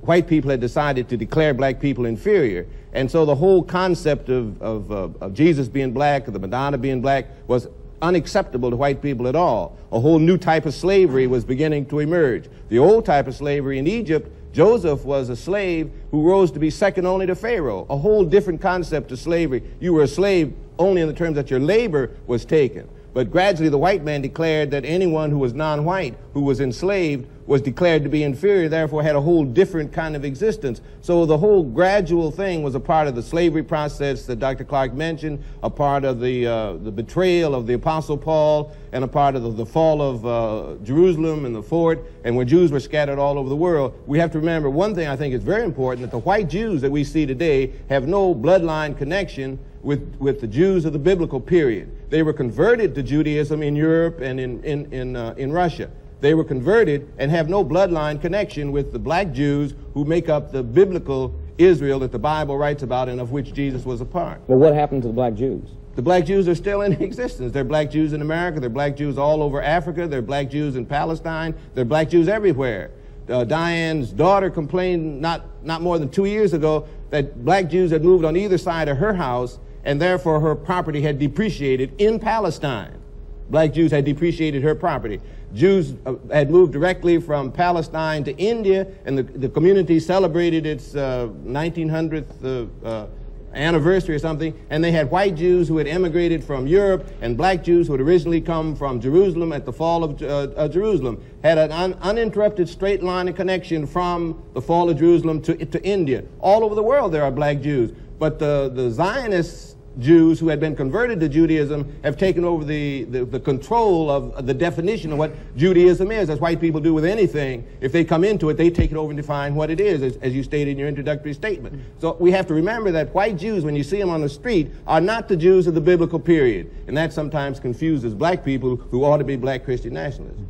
white 0.00 0.26
people 0.26 0.50
had 0.50 0.60
decided 0.60 1.10
to 1.10 1.16
declare 1.18 1.52
black 1.52 1.78
people 1.78 2.06
inferior. 2.06 2.66
And 2.94 3.10
so 3.10 3.26
the 3.26 3.34
whole 3.34 3.62
concept 3.62 4.30
of, 4.30 4.60
of, 4.62 4.90
uh, 4.90 5.08
of 5.20 5.34
Jesus 5.34 5.68
being 5.68 5.92
black, 5.92 6.26
of 6.26 6.32
the 6.32 6.38
Madonna 6.38 6.78
being 6.78 7.02
black, 7.02 7.26
was 7.46 7.68
unacceptable 8.00 8.70
to 8.70 8.76
white 8.76 9.00
people 9.00 9.28
at 9.28 9.36
all. 9.36 9.76
A 9.92 10.00
whole 10.00 10.18
new 10.18 10.36
type 10.36 10.66
of 10.66 10.74
slavery 10.74 11.26
was 11.26 11.44
beginning 11.44 11.86
to 11.86 12.00
emerge. 12.00 12.48
The 12.68 12.78
old 12.78 13.04
type 13.04 13.28
of 13.28 13.34
slavery 13.34 13.78
in 13.78 13.86
Egypt 13.86 14.30
Joseph 14.52 15.04
was 15.04 15.28
a 15.28 15.36
slave 15.36 15.90
who 16.10 16.22
rose 16.22 16.50
to 16.52 16.58
be 16.58 16.68
second 16.68 17.06
only 17.06 17.26
to 17.26 17.34
Pharaoh, 17.34 17.86
a 17.88 17.96
whole 17.96 18.24
different 18.24 18.60
concept 18.60 19.10
of 19.10 19.18
slavery. 19.18 19.62
You 19.80 19.94
were 19.94 20.02
a 20.02 20.08
slave 20.08 20.52
only 20.78 21.00
in 21.00 21.08
the 21.08 21.14
terms 21.14 21.36
that 21.36 21.50
your 21.50 21.60
labor 21.60 22.10
was 22.26 22.44
taken. 22.44 22.88
But 23.14 23.30
gradually, 23.30 23.68
the 23.68 23.78
white 23.78 24.04
man 24.04 24.22
declared 24.22 24.70
that 24.70 24.84
anyone 24.84 25.30
who 25.30 25.38
was 25.38 25.52
non 25.52 25.84
white, 25.84 26.16
who 26.34 26.42
was 26.42 26.60
enslaved, 26.60 27.26
was 27.52 27.60
declared 27.60 28.02
to 28.02 28.08
be 28.08 28.22
inferior, 28.22 28.66
therefore 28.66 29.02
had 29.02 29.14
a 29.14 29.20
whole 29.20 29.44
different 29.44 29.92
kind 29.92 30.16
of 30.16 30.24
existence. 30.24 30.80
So 31.02 31.26
the 31.26 31.36
whole 31.36 31.62
gradual 31.62 32.30
thing 32.30 32.62
was 32.62 32.74
a 32.74 32.80
part 32.80 33.08
of 33.08 33.14
the 33.14 33.22
slavery 33.22 33.62
process 33.62 34.24
that 34.24 34.38
Dr. 34.38 34.64
Clarke 34.64 34.94
mentioned, 34.94 35.44
a 35.62 35.68
part 35.68 36.06
of 36.06 36.18
the, 36.18 36.46
uh, 36.46 36.72
the 36.78 36.90
betrayal 36.90 37.54
of 37.54 37.66
the 37.66 37.74
Apostle 37.74 38.16
Paul, 38.16 38.74
and 38.92 39.04
a 39.04 39.06
part 39.06 39.36
of 39.36 39.42
the, 39.42 39.50
the 39.50 39.66
fall 39.66 40.00
of 40.00 40.24
uh, 40.24 40.82
Jerusalem 40.82 41.44
and 41.44 41.54
the 41.54 41.62
fort, 41.62 42.02
and 42.24 42.34
when 42.34 42.48
Jews 42.48 42.72
were 42.72 42.80
scattered 42.80 43.18
all 43.18 43.38
over 43.38 43.50
the 43.50 43.56
world. 43.56 43.92
We 44.06 44.18
have 44.18 44.32
to 44.32 44.38
remember 44.38 44.70
one 44.70 44.94
thing 44.94 45.06
I 45.06 45.14
think 45.14 45.34
is 45.34 45.42
very 45.42 45.64
important, 45.64 46.00
that 46.06 46.10
the 46.10 46.24
white 46.24 46.48
Jews 46.48 46.80
that 46.80 46.90
we 46.90 47.04
see 47.04 47.26
today 47.26 47.74
have 47.90 48.08
no 48.08 48.34
bloodline 48.34 48.96
connection 48.96 49.58
with, 49.82 50.16
with 50.18 50.40
the 50.40 50.46
Jews 50.46 50.86
of 50.86 50.94
the 50.94 50.98
biblical 50.98 51.38
period. 51.38 51.94
They 52.08 52.22
were 52.22 52.32
converted 52.32 52.94
to 52.94 53.02
Judaism 53.02 53.62
in 53.62 53.76
Europe 53.76 54.22
and 54.22 54.40
in, 54.40 54.64
in, 54.64 54.90
in, 54.90 55.16
uh, 55.16 55.34
in 55.36 55.52
Russia. 55.52 55.90
They 56.22 56.34
were 56.34 56.44
converted 56.44 57.12
and 57.18 57.32
have 57.32 57.48
no 57.48 57.64
bloodline 57.64 58.20
connection 58.20 58.70
with 58.70 58.92
the 58.92 58.98
black 59.00 59.32
Jews 59.32 59.74
who 59.92 60.04
make 60.04 60.28
up 60.28 60.52
the 60.52 60.62
biblical 60.62 61.34
Israel 61.58 61.98
that 61.98 62.12
the 62.12 62.18
Bible 62.18 62.56
writes 62.56 62.84
about 62.84 63.08
and 63.08 63.20
of 63.20 63.32
which 63.32 63.52
Jesus 63.52 63.84
was 63.84 64.00
a 64.00 64.04
part. 64.04 64.40
Well, 64.46 64.58
what 64.58 64.72
happened 64.72 65.02
to 65.02 65.08
the 65.08 65.14
black 65.14 65.34
Jews? 65.34 65.68
The 65.96 66.02
black 66.02 66.24
Jews 66.24 66.46
are 66.46 66.54
still 66.54 66.82
in 66.82 66.92
existence. 67.02 67.52
They're 67.52 67.64
black 67.64 67.90
Jews 67.90 68.12
in 68.12 68.22
America. 68.22 68.60
They're 68.60 68.70
black 68.70 68.96
Jews 68.96 69.18
all 69.18 69.42
over 69.42 69.60
Africa. 69.60 70.06
They're 70.06 70.22
black 70.22 70.48
Jews 70.48 70.76
in 70.76 70.86
Palestine. 70.86 71.56
They're 71.74 71.84
black 71.84 72.08
Jews 72.08 72.28
everywhere. 72.28 72.92
Uh, 73.28 73.42
Dayan's 73.42 74.12
daughter 74.12 74.48
complained 74.48 75.20
not, 75.20 75.64
not 75.64 75.82
more 75.82 75.98
than 75.98 76.08
two 76.08 76.26
years 76.26 76.52
ago 76.52 76.86
that 77.10 77.44
black 77.44 77.68
Jews 77.68 77.90
had 77.90 78.04
moved 78.04 78.24
on 78.24 78.36
either 78.36 78.58
side 78.58 78.88
of 78.88 78.96
her 78.98 79.14
house 79.14 79.58
and 79.84 80.00
therefore 80.00 80.38
her 80.38 80.54
property 80.54 81.02
had 81.02 81.18
depreciated 81.18 82.00
in 82.00 82.20
Palestine. 82.20 83.02
Black 83.50 83.72
Jews 83.72 83.90
had 83.90 84.04
depreciated 84.04 84.62
her 84.62 84.74
property. 84.74 85.20
Jews 85.54 85.94
uh, 86.06 86.14
had 86.32 86.50
moved 86.50 86.72
directly 86.72 87.20
from 87.20 87.52
Palestine 87.52 88.24
to 88.24 88.36
India, 88.36 88.86
and 89.04 89.18
the, 89.18 89.22
the 89.22 89.48
community 89.48 90.00
celebrated 90.00 90.66
its 90.66 90.94
uh, 90.94 91.28
1900th 91.44 92.44
uh, 92.84 92.86
uh, 92.86 93.06
anniversary 93.54 94.14
or 94.14 94.18
something, 94.18 94.58
and 94.70 94.82
they 94.82 94.92
had 94.92 95.10
white 95.10 95.34
Jews 95.34 95.68
who 95.68 95.76
had 95.76 95.86
emigrated 95.86 96.42
from 96.42 96.66
Europe 96.66 97.06
and 97.20 97.36
black 97.36 97.62
Jews 97.62 97.86
who 97.86 97.92
had 97.92 98.00
originally 98.00 98.40
come 98.40 98.74
from 98.74 99.00
Jerusalem 99.00 99.52
at 99.52 99.66
the 99.66 99.72
fall 99.72 100.04
of 100.04 100.22
uh, 100.22 100.26
uh, 100.56 100.68
Jerusalem, 100.68 101.22
had 101.42 101.58
an 101.58 101.70
un 101.72 101.94
uninterrupted 102.00 102.68
straight 102.68 103.02
line 103.02 103.28
of 103.28 103.36
connection 103.36 103.86
from 103.86 104.42
the 104.54 104.62
fall 104.62 104.88
of 104.88 104.98
Jerusalem 104.98 105.42
to, 105.42 105.54
to 105.66 105.82
India. 105.84 106.24
All 106.40 106.64
over 106.64 106.74
the 106.74 106.82
world 106.82 107.12
there 107.12 107.24
are 107.24 107.30
black 107.30 107.60
Jews. 107.60 107.92
But 108.18 108.38
the, 108.38 108.70
the 108.72 108.90
Zionists 108.90 109.74
Jews 109.98 110.40
who 110.40 110.48
had 110.48 110.60
been 110.60 110.74
converted 110.74 111.20
to 111.20 111.28
Judaism 111.28 112.00
have 112.02 112.16
taken 112.16 112.44
over 112.44 112.64
the, 112.64 113.04
the, 113.04 113.24
the, 113.24 113.40
control 113.40 114.10
of 114.10 114.46
the 114.46 114.54
definition 114.54 115.12
of 115.12 115.18
what 115.18 115.32
Judaism 115.56 116.10
is, 116.10 116.30
as 116.30 116.40
white 116.40 116.60
people 116.60 116.80
do 116.80 116.94
with 116.94 117.04
anything. 117.04 117.66
If 117.80 117.92
they 117.92 118.04
come 118.04 118.24
into 118.24 118.48
it, 118.50 118.54
they 118.54 118.70
take 118.70 118.90
it 118.90 118.96
over 118.96 119.10
and 119.10 119.16
define 119.16 119.54
what 119.54 119.70
it 119.70 119.80
is, 119.80 120.02
as, 120.02 120.16
as 120.18 120.34
you 120.34 120.42
stated 120.42 120.72
in 120.72 120.78
your 120.78 120.88
introductory 120.88 121.34
statement. 121.34 121.82
So 121.98 122.16
we 122.18 122.30
have 122.32 122.46
to 122.46 122.54
remember 122.54 122.90
that 122.92 123.12
white 123.14 123.36
Jews, 123.36 123.64
when 123.64 123.76
you 123.76 123.82
see 123.82 123.98
them 123.98 124.10
on 124.10 124.20
the 124.20 124.28
street, 124.28 124.70
are 124.86 125.00
not 125.00 125.28
the 125.28 125.36
Jews 125.36 125.66
of 125.66 125.74
the 125.74 125.80
biblical 125.80 126.18
period. 126.18 126.70
And 126.86 126.96
that 126.96 127.12
sometimes 127.12 127.60
confuses 127.60 128.14
black 128.14 128.44
people 128.44 128.76
who 128.76 129.04
ought 129.04 129.18
to 129.18 129.24
be 129.24 129.36
black 129.36 129.64
Christian 129.64 129.94
nationalists. 129.94 130.40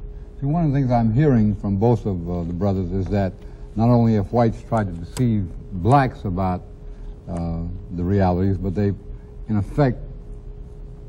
See, 0.40 0.46
one 0.46 0.64
of 0.64 0.72
the 0.72 0.78
things 0.78 0.90
I'm 0.90 1.12
hearing 1.12 1.54
from 1.56 1.76
both 1.76 2.06
of 2.06 2.28
uh, 2.28 2.44
the 2.44 2.52
brothers 2.52 2.90
is 2.92 3.06
that 3.06 3.32
not 3.74 3.88
only 3.88 4.14
have 4.14 4.32
whites 4.32 4.62
tried 4.68 4.86
to 4.86 4.92
deceive 4.92 5.46
blacks 5.72 6.24
about 6.24 6.62
uh, 7.28 7.62
the 7.92 8.02
realities, 8.02 8.58
but 8.58 8.74
they 8.74 8.92
in 9.52 9.58
effect, 9.58 9.98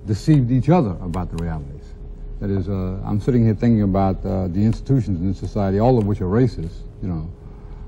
deceived 0.06 0.52
each 0.52 0.70
other 0.70 0.98
about 1.02 1.32
the 1.32 1.42
realities. 1.42 1.94
That 2.42 2.50
is, 2.50 2.68
uh, 2.68 3.00
I'm 3.06 3.22
sitting 3.22 3.46
here 3.46 3.56
thinking 3.56 3.84
about 3.84 4.24
uh, 4.26 4.48
the 4.50 4.60
institutions 4.60 5.22
in 5.22 5.28
this 5.30 5.40
society, 5.40 5.80
all 5.80 5.98
of 5.98 6.06
which 6.06 6.20
are 6.20 6.26
racist, 6.26 6.80
you 7.02 7.08
know, 7.08 7.32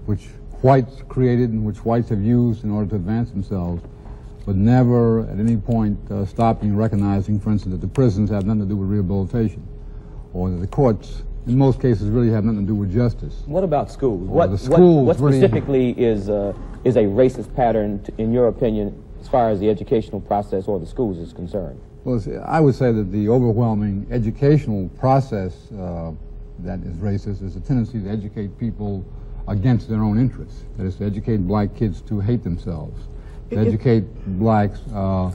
which 0.06 0.28
whites 0.62 1.02
created 1.10 1.50
and 1.50 1.66
which 1.66 1.84
whites 1.84 2.08
have 2.10 2.22
used 2.22 2.64
in 2.64 2.72
order 2.72 2.90
to 2.92 2.96
advance 2.96 3.32
themselves, 3.32 3.84
but 4.46 4.56
never 4.56 5.28
at 5.28 5.40
any 5.40 5.58
point 5.58 6.00
uh, 6.10 6.26
stopping 6.26 6.76
recognizing, 6.76 7.38
for 7.38 7.52
instance, 7.52 7.74
that 7.74 7.82
the 7.82 7.94
prisons 7.94 8.30
have 8.30 8.46
nothing 8.46 8.62
to 8.62 8.68
do 8.68 8.78
with 8.78 8.90
rehabilitation, 8.90 9.68
or 10.34 10.50
that 10.50 10.58
the 10.58 10.68
courts, 10.68 11.24
in 11.48 11.58
most 11.58 11.82
cases, 11.82 12.10
really 12.10 12.32
have 12.32 12.46
nothing 12.46 12.62
to 12.62 12.68
do 12.68 12.76
with 12.76 12.94
justice. 12.94 13.44
What 13.46 13.66
about 13.66 13.92
schools? 13.92 14.30
What, 14.30 14.58
schools 14.58 15.06
what, 15.06 15.20
what, 15.20 15.34
specifically 15.34 15.94
really 15.94 16.02
is, 16.02 16.30
uh, 16.30 16.54
is 16.86 16.96
a 16.96 17.04
racist 17.04 17.54
pattern, 17.56 18.06
in 18.18 18.32
your 18.32 18.48
opinion, 18.48 19.04
as 19.26 19.30
far 19.30 19.50
as 19.50 19.60
the 19.60 19.68
educational 19.72 20.22
process 20.22 20.68
or 20.68 20.80
the 20.80 20.86
schools 20.86 21.18
is 21.18 21.34
concerned? 21.34 21.82
Well, 22.04 22.22
I 22.46 22.60
would 22.60 22.76
say 22.76 22.92
that 22.92 23.12
the 23.12 23.28
overwhelming 23.28 24.06
educational 24.12 24.88
process 25.00 25.72
uh, 25.72 26.12
that 26.60 26.80
is 26.82 26.98
racist 26.98 27.42
is 27.42 27.56
a 27.56 27.60
tendency 27.60 28.00
to 28.04 28.08
educate 28.08 28.56
people 28.60 29.04
against 29.48 29.90
their 29.90 30.04
own 30.04 30.20
interests. 30.20 30.66
That 30.78 30.86
is 30.86 30.98
to 30.98 31.06
educate 31.06 31.38
black 31.38 31.76
kids 31.76 32.02
to 32.04 32.20
hate 32.20 32.44
themselves, 32.44 33.08
to 33.50 33.60
it, 33.60 33.68
educate 33.68 34.04
blacks 34.38 34.82
uh, 34.94 35.32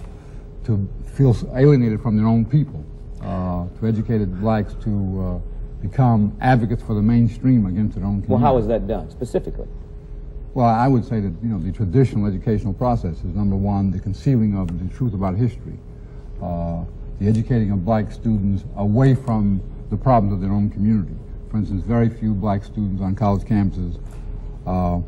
to 0.67 0.89
feel 1.17 1.37
alienated 1.57 2.01
from 2.01 2.17
their 2.17 2.29
own 2.29 2.45
people, 2.45 2.85
uh, 3.23 3.67
to 3.81 3.89
educate 3.89 4.25
blacks 4.41 4.75
to 4.85 5.21
uh, 5.21 5.83
become 5.83 6.37
advocates 6.41 6.85
for 6.85 6.95
the 6.95 7.03
mainstream 7.03 7.67
against 7.67 7.97
their 7.97 8.05
own 8.05 8.23
community. 8.23 8.33
Well, 8.33 8.41
how 8.41 8.57
is 8.57 8.69
that 8.69 8.87
done 8.87 9.11
specifically? 9.11 9.67
Well, 10.53 10.67
I 10.67 10.89
would 10.89 11.05
say 11.05 11.21
that 11.21 11.33
you 11.43 11.49
know 11.49 11.59
the 11.59 11.71
traditional 11.71 12.27
educational 12.27 12.73
process 12.73 13.19
is 13.19 13.37
number 13.37 13.55
one, 13.55 13.93
the 13.93 14.01
concealing 14.01 14.57
of 14.57 14.67
the 14.81 14.95
truth 14.97 15.15
about 15.15 15.37
history, 15.37 15.79
uh, 16.43 16.83
the 17.21 17.29
educating 17.29 17.71
of 17.71 17.85
black 17.85 18.11
students 18.11 18.65
away 18.77 19.15
from 19.15 19.63
the 19.91 19.97
problems 19.97 20.35
of 20.35 20.41
their 20.41 20.51
own 20.51 20.69
community. 20.69 21.15
For 21.51 21.59
instance, 21.59 21.85
very 21.85 22.09
few 22.09 22.35
black 22.35 22.65
students 22.65 23.01
on 23.01 23.15
college 23.15 23.43
campuses 23.43 24.01
uh, 24.67 25.01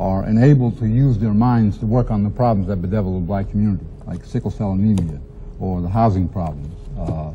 are 0.00 0.24
enabled 0.28 0.78
to 0.78 0.86
use 0.86 1.18
their 1.18 1.34
minds 1.34 1.78
to 1.78 1.86
work 1.86 2.12
on 2.12 2.22
the 2.22 2.30
problems 2.30 2.68
that 2.68 2.76
bedevil 2.76 3.18
the 3.18 3.26
black 3.26 3.50
community, 3.50 3.86
like 4.06 4.24
sickle 4.24 4.52
cell 4.52 4.72
anemia, 4.72 5.20
or 5.58 5.80
the 5.80 5.88
housing 5.88 6.28
problems, 6.28 6.76
uh, 6.96 7.32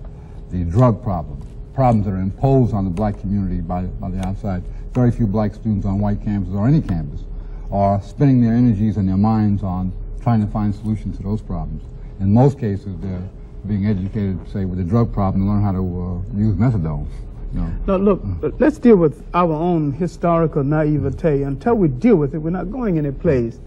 the 0.52 0.64
drug 0.64 1.04
problems, 1.04 1.46
problems 1.74 2.06
that 2.06 2.14
are 2.14 2.22
imposed 2.22 2.74
on 2.74 2.86
the 2.86 2.92
black 2.92 3.20
community 3.20 3.60
by, 3.60 3.82
by 3.84 4.10
the 4.10 4.26
outside. 4.26 4.64
Very 4.94 5.12
few 5.12 5.28
black 5.28 5.54
students 5.54 5.86
on 5.86 6.00
white 6.00 6.22
campuses 6.22 6.56
or 6.56 6.66
any 6.66 6.82
campus 6.82 7.24
are 7.72 8.02
spending 8.02 8.42
their 8.42 8.54
energies 8.54 8.98
and 8.98 9.08
their 9.08 9.18
minds 9.18 9.64
on 9.64 9.94
trying 10.22 10.42
to 10.42 10.48
find 10.48 10.74
solutions 10.76 11.18
to 11.18 11.24
those 11.24 11.42
problems. 11.42 11.84
In 12.20 12.34
most 12.34 12.60
cases, 12.60 12.96
they're 13.00 13.28
being 13.68 13.88
educated, 13.88 14.40
say, 14.52 14.66
with 14.66 14.80
a 14.80 14.84
drug 14.84 15.14
problem, 15.14 15.46
to 15.46 15.52
learn 15.52 15.64
how 15.64 15.72
to 15.72 15.80
uh, 15.80 16.38
use 16.38 16.56
methadone. 16.56 17.08
No. 17.54 17.70
Now, 17.88 17.96
look, 17.98 18.22
let's 18.60 18.78
deal 18.78 18.96
with 18.96 19.26
our 19.34 19.52
own 19.52 19.92
historical 19.94 20.64
naivete. 20.64 21.44
Until 21.44 21.76
we 21.76 21.88
deal 21.88 22.16
with 22.16 22.34
it, 22.34 22.38
we're 22.38 22.50
not 22.50 22.72
going 22.72 22.98
any 22.98 23.12
place. 23.12 23.60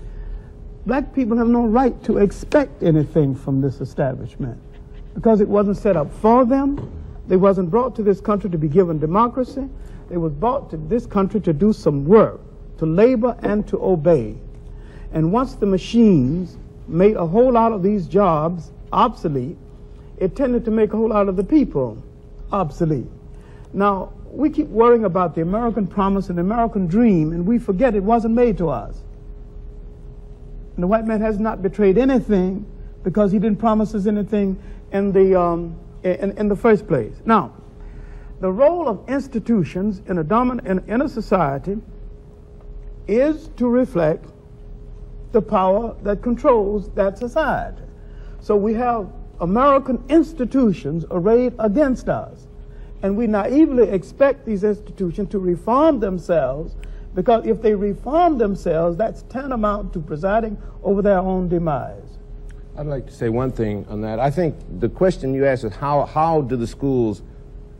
Black 0.86 1.14
people 1.14 1.36
have 1.36 1.48
no 1.48 1.66
right 1.66 2.02
to 2.04 2.18
expect 2.18 2.82
anything 2.82 3.34
from 3.34 3.60
this 3.60 3.80
establishment 3.80 4.60
because 5.14 5.40
it 5.40 5.48
wasn't 5.48 5.76
set 5.76 5.96
up 5.96 6.12
for 6.14 6.44
them. 6.44 6.90
They 7.26 7.36
wasn't 7.36 7.70
brought 7.70 7.94
to 7.96 8.02
this 8.02 8.20
country 8.20 8.50
to 8.50 8.58
be 8.58 8.68
given 8.68 8.98
democracy. 8.98 9.68
They 10.10 10.18
was 10.18 10.32
brought 10.32 10.70
to 10.70 10.76
this 10.76 11.06
country 11.06 11.40
to 11.40 11.52
do 11.52 11.72
some 11.72 12.04
work 12.04 12.40
to 12.78 12.86
labor 12.86 13.36
and 13.42 13.66
to 13.68 13.82
obey. 13.82 14.36
And 15.12 15.32
once 15.32 15.54
the 15.54 15.66
machines 15.66 16.56
made 16.88 17.16
a 17.16 17.26
whole 17.26 17.52
lot 17.52 17.72
of 17.72 17.82
these 17.82 18.06
jobs 18.06 18.70
obsolete, 18.92 19.56
it 20.18 20.36
tended 20.36 20.64
to 20.64 20.70
make 20.70 20.92
a 20.92 20.96
whole 20.96 21.08
lot 21.08 21.28
of 21.28 21.36
the 21.36 21.44
people 21.44 22.02
obsolete. 22.52 23.06
Now, 23.72 24.12
we 24.30 24.50
keep 24.50 24.68
worrying 24.68 25.04
about 25.04 25.34
the 25.34 25.42
American 25.42 25.86
promise 25.86 26.28
and 26.28 26.38
the 26.38 26.42
American 26.42 26.86
dream, 26.86 27.32
and 27.32 27.46
we 27.46 27.58
forget 27.58 27.94
it 27.94 28.02
wasn't 28.02 28.34
made 28.34 28.58
to 28.58 28.68
us. 28.68 28.96
And 30.74 30.82
the 30.82 30.86
white 30.86 31.06
man 31.06 31.20
has 31.20 31.38
not 31.38 31.62
betrayed 31.62 31.98
anything 31.98 32.66
because 33.04 33.30
he 33.30 33.38
didn't 33.38 33.58
promise 33.58 33.94
us 33.94 34.06
anything 34.06 34.60
in 34.92 35.12
the, 35.12 35.38
um, 35.40 35.76
in, 36.02 36.36
in 36.36 36.48
the 36.48 36.56
first 36.56 36.88
place. 36.88 37.14
Now, 37.24 37.52
the 38.40 38.50
role 38.50 38.88
of 38.88 39.08
institutions 39.08 40.02
in 40.08 40.18
a, 40.18 40.24
dominant, 40.24 40.66
in, 40.66 40.92
in 40.92 41.02
a 41.02 41.08
society 41.08 41.78
is 43.06 43.48
to 43.56 43.68
reflect 43.68 44.26
the 45.32 45.42
power 45.42 45.96
that 46.02 46.22
controls 46.22 46.90
that 46.90 47.18
society. 47.18 47.82
So 48.40 48.56
we 48.56 48.74
have 48.74 49.10
American 49.40 50.02
institutions 50.08 51.04
arrayed 51.10 51.54
against 51.58 52.08
us. 52.08 52.46
And 53.02 53.16
we 53.16 53.26
naively 53.26 53.88
expect 53.90 54.46
these 54.46 54.64
institutions 54.64 55.28
to 55.30 55.38
reform 55.38 56.00
themselves 56.00 56.74
because 57.14 57.46
if 57.46 57.60
they 57.60 57.74
reform 57.74 58.38
themselves, 58.38 58.96
that's 58.96 59.22
tantamount 59.24 59.92
to 59.92 60.00
presiding 60.00 60.56
over 60.82 61.02
their 61.02 61.18
own 61.18 61.48
demise. 61.48 62.00
I'd 62.76 62.86
like 62.86 63.06
to 63.06 63.12
say 63.12 63.28
one 63.28 63.52
thing 63.52 63.86
on 63.88 64.00
that. 64.00 64.18
I 64.18 64.30
think 64.30 64.56
the 64.80 64.88
question 64.88 65.32
you 65.32 65.46
asked 65.46 65.64
is 65.64 65.74
how, 65.74 66.06
how 66.06 66.40
do 66.40 66.56
the 66.56 66.66
schools 66.66 67.22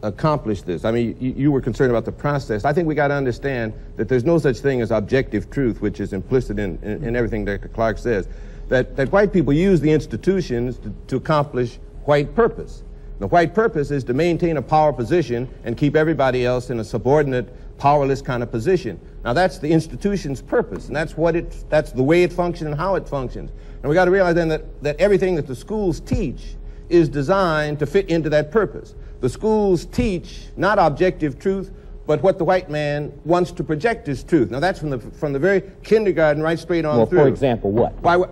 accomplish 0.04 0.62
this? 0.62 0.84
I 0.84 0.90
mean, 0.90 1.16
you, 1.18 1.32
you, 1.36 1.52
were 1.52 1.60
concerned 1.60 1.90
about 1.90 2.04
the 2.04 2.12
process. 2.12 2.64
I 2.64 2.72
think 2.72 2.86
we 2.86 2.94
got 2.94 3.08
to 3.08 3.14
understand 3.14 3.72
that 3.96 4.08
there's 4.08 4.24
no 4.24 4.38
such 4.38 4.58
thing 4.58 4.80
as 4.80 4.90
objective 4.90 5.50
truth, 5.50 5.80
which 5.80 6.00
is 6.00 6.12
implicit 6.12 6.58
in, 6.58 6.78
in, 6.82 7.04
in 7.04 7.16
everything 7.16 7.44
Dr. 7.44 7.68
Clarke 7.68 7.98
says. 7.98 8.28
That, 8.68 8.96
that 8.96 9.10
white 9.12 9.32
people 9.32 9.52
use 9.52 9.80
the 9.80 9.90
institutions 9.90 10.78
to, 10.78 10.94
to 11.08 11.16
accomplish 11.16 11.78
white 12.04 12.34
purpose. 12.34 12.82
The 13.18 13.26
white 13.28 13.54
purpose 13.54 13.90
is 13.90 14.04
to 14.04 14.14
maintain 14.14 14.56
a 14.56 14.62
power 14.62 14.92
position 14.92 15.48
and 15.64 15.76
keep 15.76 15.96
everybody 15.96 16.44
else 16.44 16.70
in 16.70 16.80
a 16.80 16.84
subordinate, 16.84 17.78
powerless 17.78 18.20
kind 18.20 18.42
of 18.42 18.50
position. 18.50 19.00
Now 19.24 19.32
that's 19.32 19.58
the 19.58 19.70
institution's 19.70 20.42
purpose, 20.42 20.88
and 20.88 20.96
that's 20.96 21.16
what 21.16 21.36
it, 21.36 21.64
that's 21.70 21.92
the 21.92 22.02
way 22.02 22.24
it 22.24 22.32
functions 22.32 22.68
and 22.68 22.78
how 22.78 22.96
it 22.96 23.08
functions. 23.08 23.50
And 23.82 23.88
we 23.88 23.94
got 23.94 24.06
to 24.06 24.10
realize 24.10 24.34
then 24.34 24.48
that, 24.48 24.82
that 24.82 24.98
everything 24.98 25.34
that 25.36 25.46
the 25.46 25.54
schools 25.54 26.00
teach 26.00 26.56
is 26.88 27.08
designed 27.08 27.78
to 27.78 27.86
fit 27.86 28.08
into 28.08 28.28
that 28.30 28.50
purpose. 28.50 28.94
The 29.24 29.30
schools 29.30 29.86
teach 29.86 30.48
not 30.54 30.78
objective 30.78 31.38
truth, 31.38 31.72
but 32.06 32.22
what 32.22 32.36
the 32.36 32.44
white 32.44 32.68
man 32.68 33.10
wants 33.24 33.52
to 33.52 33.64
project 33.64 34.06
as 34.06 34.22
truth. 34.22 34.50
Now 34.50 34.60
that's 34.60 34.78
from 34.78 34.90
the 34.90 34.98
from 34.98 35.32
the 35.32 35.38
very 35.38 35.62
kindergarten 35.82 36.42
right 36.42 36.58
straight 36.58 36.84
on 36.84 36.98
well, 36.98 37.06
through. 37.06 37.20
For 37.20 37.28
example, 37.28 37.72
what? 37.72 37.94
Why, 38.02 38.22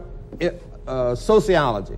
uh, 0.86 1.14
sociology. 1.14 1.96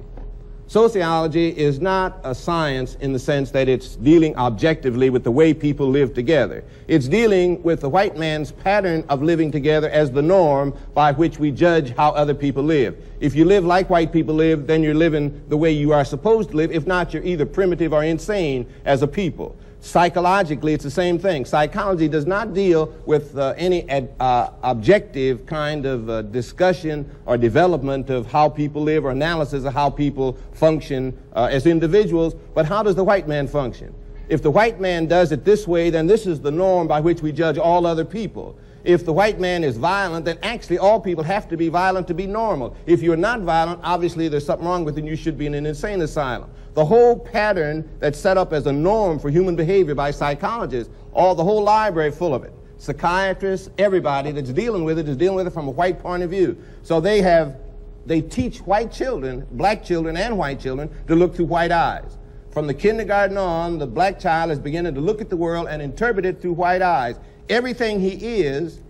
Sociology 0.67 1.51
is 1.57 1.79
not 1.79 2.19
a 2.25 2.35
science 2.35 2.97
in 3.01 3.13
the 3.13 3.19
sense 3.19 3.51
that 3.51 3.69
it's 3.69 3.97
dealing 3.97 4.35
objectively 4.37 5.11
with 5.11 5.23
the 5.23 5.31
way 5.31 5.53
people 5.53 5.87
live 5.87 6.15
together. 6.15 6.65
It's 6.89 7.07
dealing 7.07 7.63
with 7.63 7.83
the 7.83 7.89
white 7.91 8.17
man's 8.17 8.51
pattern 8.51 9.05
of 9.11 9.23
living 9.23 9.53
together 9.53 9.91
as 9.91 10.11
the 10.11 10.23
norm 10.23 10.75
by 10.95 11.13
which 11.13 11.39
we 11.39 11.51
judge 11.51 11.95
how 11.97 12.13
other 12.13 12.35
people 12.35 12.63
live. 12.63 12.97
If 13.21 13.35
you 13.35 13.45
live 13.45 13.65
like 13.67 13.91
white 13.91 14.11
people 14.11 14.35
live, 14.35 14.67
then 14.67 14.83
you're 14.83 14.95
living 14.95 15.43
the 15.49 15.57
way 15.57 15.71
you 15.71 15.93
are 15.93 16.05
supposed 16.05 16.51
to 16.51 16.57
live. 16.57 16.73
If 16.73 16.87
not, 16.87 17.13
you're 17.13 17.25
either 17.25 17.45
primitive 17.45 17.93
or 17.93 18.03
insane 18.03 18.67
as 18.87 19.03
a 19.03 19.07
people. 19.07 19.57
Psychologically, 19.85 20.73
it's 20.73 20.83
the 20.83 20.91
same 20.91 21.19
thing. 21.19 21.45
Psychology 21.45 22.09
does 22.09 22.25
not 22.25 22.55
deal 22.55 22.87
with 23.05 23.37
uh, 23.37 23.53
any 23.59 23.87
ad, 23.91 24.15
uh, 24.19 24.49
objective 24.63 25.45
kind 25.45 25.85
of 25.85 26.09
uh, 26.09 26.23
discussion 26.23 27.09
or 27.27 27.37
development 27.37 28.09
of 28.09 28.27
how 28.27 28.49
people 28.49 28.81
live 28.81 29.05
or 29.05 29.11
analysis 29.11 29.65
of 29.65 29.75
how 29.75 29.91
people 29.91 30.39
function 30.55 31.15
uh, 31.37 31.51
as 31.53 31.67
individuals, 31.67 32.33
but 32.55 32.65
how 32.65 32.83
does 32.83 32.95
the 32.95 33.05
white 33.05 33.29
man 33.29 33.47
function? 33.47 33.95
If 34.31 34.43
the 34.43 34.51
white 34.51 34.81
man 34.81 35.07
does 35.07 35.33
it 35.33 35.45
this 35.45 35.69
way, 35.69 35.91
then 35.91 36.07
this 36.07 36.27
is 36.27 36.41
the 36.41 36.51
norm 36.51 36.89
by 36.89 37.01
which 37.01 37.21
we 37.21 37.31
judge 37.31 37.59
all 37.59 37.85
other 37.85 38.07
people. 38.07 38.59
if 38.85 39.05
the 39.05 39.13
white 39.13 39.41
man 39.41 39.65
is 39.65 39.77
violent, 39.77 40.27
then 40.27 40.39
actually 40.43 40.79
all 40.79 41.01
people 41.01 41.25
have 41.25 41.49
to 41.49 41.57
be 41.57 41.69
violent 41.69 42.07
to 42.07 42.15
be 42.15 42.27
normal. 42.27 42.77
If 42.87 43.03
you're 43.03 43.17
not 43.17 43.41
violent, 43.41 43.81
obviously 43.83 44.29
there's 44.29 44.45
something 44.45 44.67
wrong 44.67 44.85
with 44.85 44.97
you 44.97 45.01
and 45.01 45.09
you 45.09 45.17
should 45.17 45.39
be 45.39 45.47
in 45.47 45.55
an 45.55 45.67
insane 45.67 46.03
asylum. 46.03 46.51
The 46.75 46.85
whole 46.85 47.19
pattern 47.19 47.89
that's 48.01 48.19
set 48.19 48.37
up 48.37 48.53
as 48.53 48.67
a 48.67 48.73
norm 48.73 49.19
for 49.19 49.31
human 49.31 49.57
behavior 49.57 49.95
by 49.95 50.11
psychologists, 50.11 50.93
all 51.13 51.35
the 51.35 51.45
whole 51.45 51.63
library 51.63 52.11
full 52.11 52.35
of 52.35 52.45
it. 52.45 52.53
Psychiatrists, 52.79 53.71
everybody 53.79 54.33
that's 54.33 54.51
dealing 54.51 54.85
with 54.85 54.99
it 54.99 55.09
is 55.09 55.17
dealing 55.17 55.37
with 55.37 55.47
it 55.47 55.53
from 55.53 55.69
a 55.69 55.71
white 55.71 56.01
point 56.01 56.23
of 56.23 56.31
view. 56.31 56.57
So 56.83 57.01
they 57.01 57.23
have, 57.23 57.57
they 58.05 58.21
teach 58.21 58.59
white 58.59 58.93
children, 58.93 59.47
black 59.53 59.85
children 59.85 60.17
and 60.17 60.37
white 60.37 60.61
children, 60.61 60.91
to 61.07 61.15
look 61.15 61.35
through 61.35 61.47
white 61.47 61.71
eyes. 61.73 62.19
From 62.51 62.67
the 62.67 62.75
kindergarten 62.75 63.37
on, 63.37 63.79
the 63.79 63.87
black 63.87 64.19
child 64.19 64.51
is 64.51 64.59
beginning 64.59 64.95
to 64.95 65.01
look 65.01 65.21
at 65.21 65.31
the 65.31 65.37
world 65.37 65.69
and 65.69 65.81
interpret 65.81 66.27
it 66.27 66.41
through 66.41 66.53
white 66.53 66.83
eyes 66.83 67.17
everything 67.49 68.01
he 68.01 68.11
is 68.11 68.81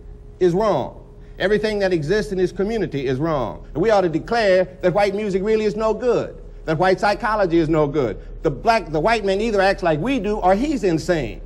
is 0.40 0.53
wrong. 0.53 1.01
Everything 1.38 1.81
that 1.81 1.92
exists 1.92 2.33
in 2.33 2.38
his 2.38 2.53
community 2.53 3.07
is 3.07 3.18
wrong. 3.18 3.66
And 3.75 3.83
we 3.83 3.90
ought 3.90 4.03
to 4.03 4.09
declare 4.09 4.64
that 4.83 4.94
white 4.94 5.14
music 5.14 5.42
really 5.42 5.64
is 5.64 5.75
no 5.75 5.92
good, 5.92 6.40
that 6.64 6.79
white 6.79 7.00
psychology 7.00 7.59
is 7.59 7.68
no 7.68 7.87
good. 7.87 8.18
The 8.42 8.50
black, 8.50 8.90
the 8.90 9.00
white 9.00 9.24
man 9.24 9.40
either 9.40 9.61
acts 9.61 9.83
like 9.83 10.00
we 10.00 10.18
do 10.18 10.38
or 10.38 10.55
he's 10.55 10.85
insane. 10.85 11.40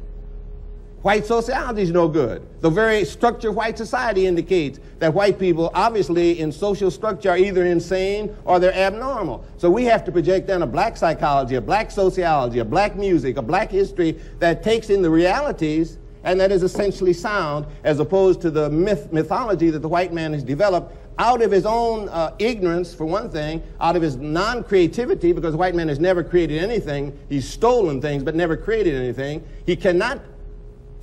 White 1.03 1.27
sociology 1.27 1.83
is 1.83 1.93
no 1.93 2.09
good. 2.09 2.43
The 2.61 2.71
very 2.71 3.05
structure 3.05 3.51
of 3.51 3.55
white 3.55 3.79
society 3.79 4.27
indicates 4.27 4.81
that 4.99 5.15
white 5.15 5.39
people, 5.39 5.71
obviously, 5.73 6.41
in 6.41 6.51
social 6.51 6.91
structure, 6.91 7.31
are 7.31 7.39
either 7.39 7.65
insane 7.65 8.35
or 8.45 8.59
they're 8.59 8.75
abnormal. 8.75 9.45
So 9.59 9.71
we 9.71 9.85
have 9.85 10.05
to 10.07 10.13
project 10.13 10.49
then 10.49 10.63
a 10.63 10.67
black 10.67 10.97
psychology, 10.97 11.55
a 11.55 11.61
black 11.61 11.93
sociology, 11.93 12.59
a 12.59 12.65
black 12.65 12.97
music, 12.97 13.37
a 13.37 13.43
black 13.43 13.71
history 13.71 14.19
that 14.41 14.65
takes 14.65 14.91
in 14.91 15.01
the 15.01 15.11
realities 15.11 15.99
and 16.25 16.41
that 16.41 16.51
is 16.51 16.65
essentially 16.65 17.13
sound 17.13 17.65
as 17.85 18.01
opposed 18.01 18.41
to 18.41 18.51
the 18.51 18.69
myth, 18.69 19.13
mythology 19.13 19.71
that 19.71 19.79
the 19.79 19.89
white 19.89 20.13
man 20.13 20.33
has 20.33 20.43
developed 20.43 21.08
out 21.19 21.43
of 21.43 21.51
his 21.51 21.67
own 21.67 22.09
uh, 22.09 22.35
ignorance, 22.39 22.95
for 22.95 23.05
one 23.05 23.29
thing, 23.31 23.63
out 23.81 23.97
of 23.97 24.03
his 24.03 24.17
non 24.17 24.63
creativity, 24.63 25.33
because 25.33 25.57
white 25.57 25.75
man 25.75 25.89
has 25.89 25.99
never 25.99 26.23
created 26.23 26.63
anything. 26.63 27.19
He's 27.29 27.49
stolen 27.49 28.01
things, 28.01 28.23
but 28.23 28.35
never 28.35 28.57
created 28.57 28.95
anything. 28.95 29.45
He 29.67 29.77
cannot 29.77 30.21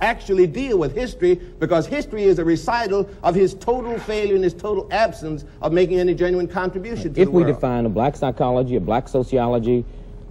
actually 0.00 0.46
deal 0.46 0.78
with 0.78 0.94
history 0.94 1.34
because 1.58 1.86
history 1.86 2.24
is 2.24 2.38
a 2.38 2.44
recital 2.44 3.08
of 3.22 3.34
his 3.34 3.54
total 3.54 3.98
failure 3.98 4.34
and 4.34 4.44
his 4.44 4.52
total 4.52 4.86
absence 4.90 5.44
of 5.62 5.72
making 5.72 5.98
any 5.98 6.14
genuine 6.14 6.46
contribution 6.46 7.14
to 7.14 7.20
if 7.20 7.26
the 7.26 7.30
world. 7.30 7.48
If 7.48 7.48
we 7.48 7.52
define 7.54 7.86
a 7.86 7.88
black 7.88 8.16
psychology, 8.16 8.76
a 8.76 8.80
black 8.80 9.08
sociology, 9.08 9.84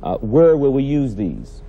uh, 0.04 0.18
where 0.18 0.56
will 0.56 0.74
we 0.74 0.84
use 0.84 1.16
these? 1.16 1.62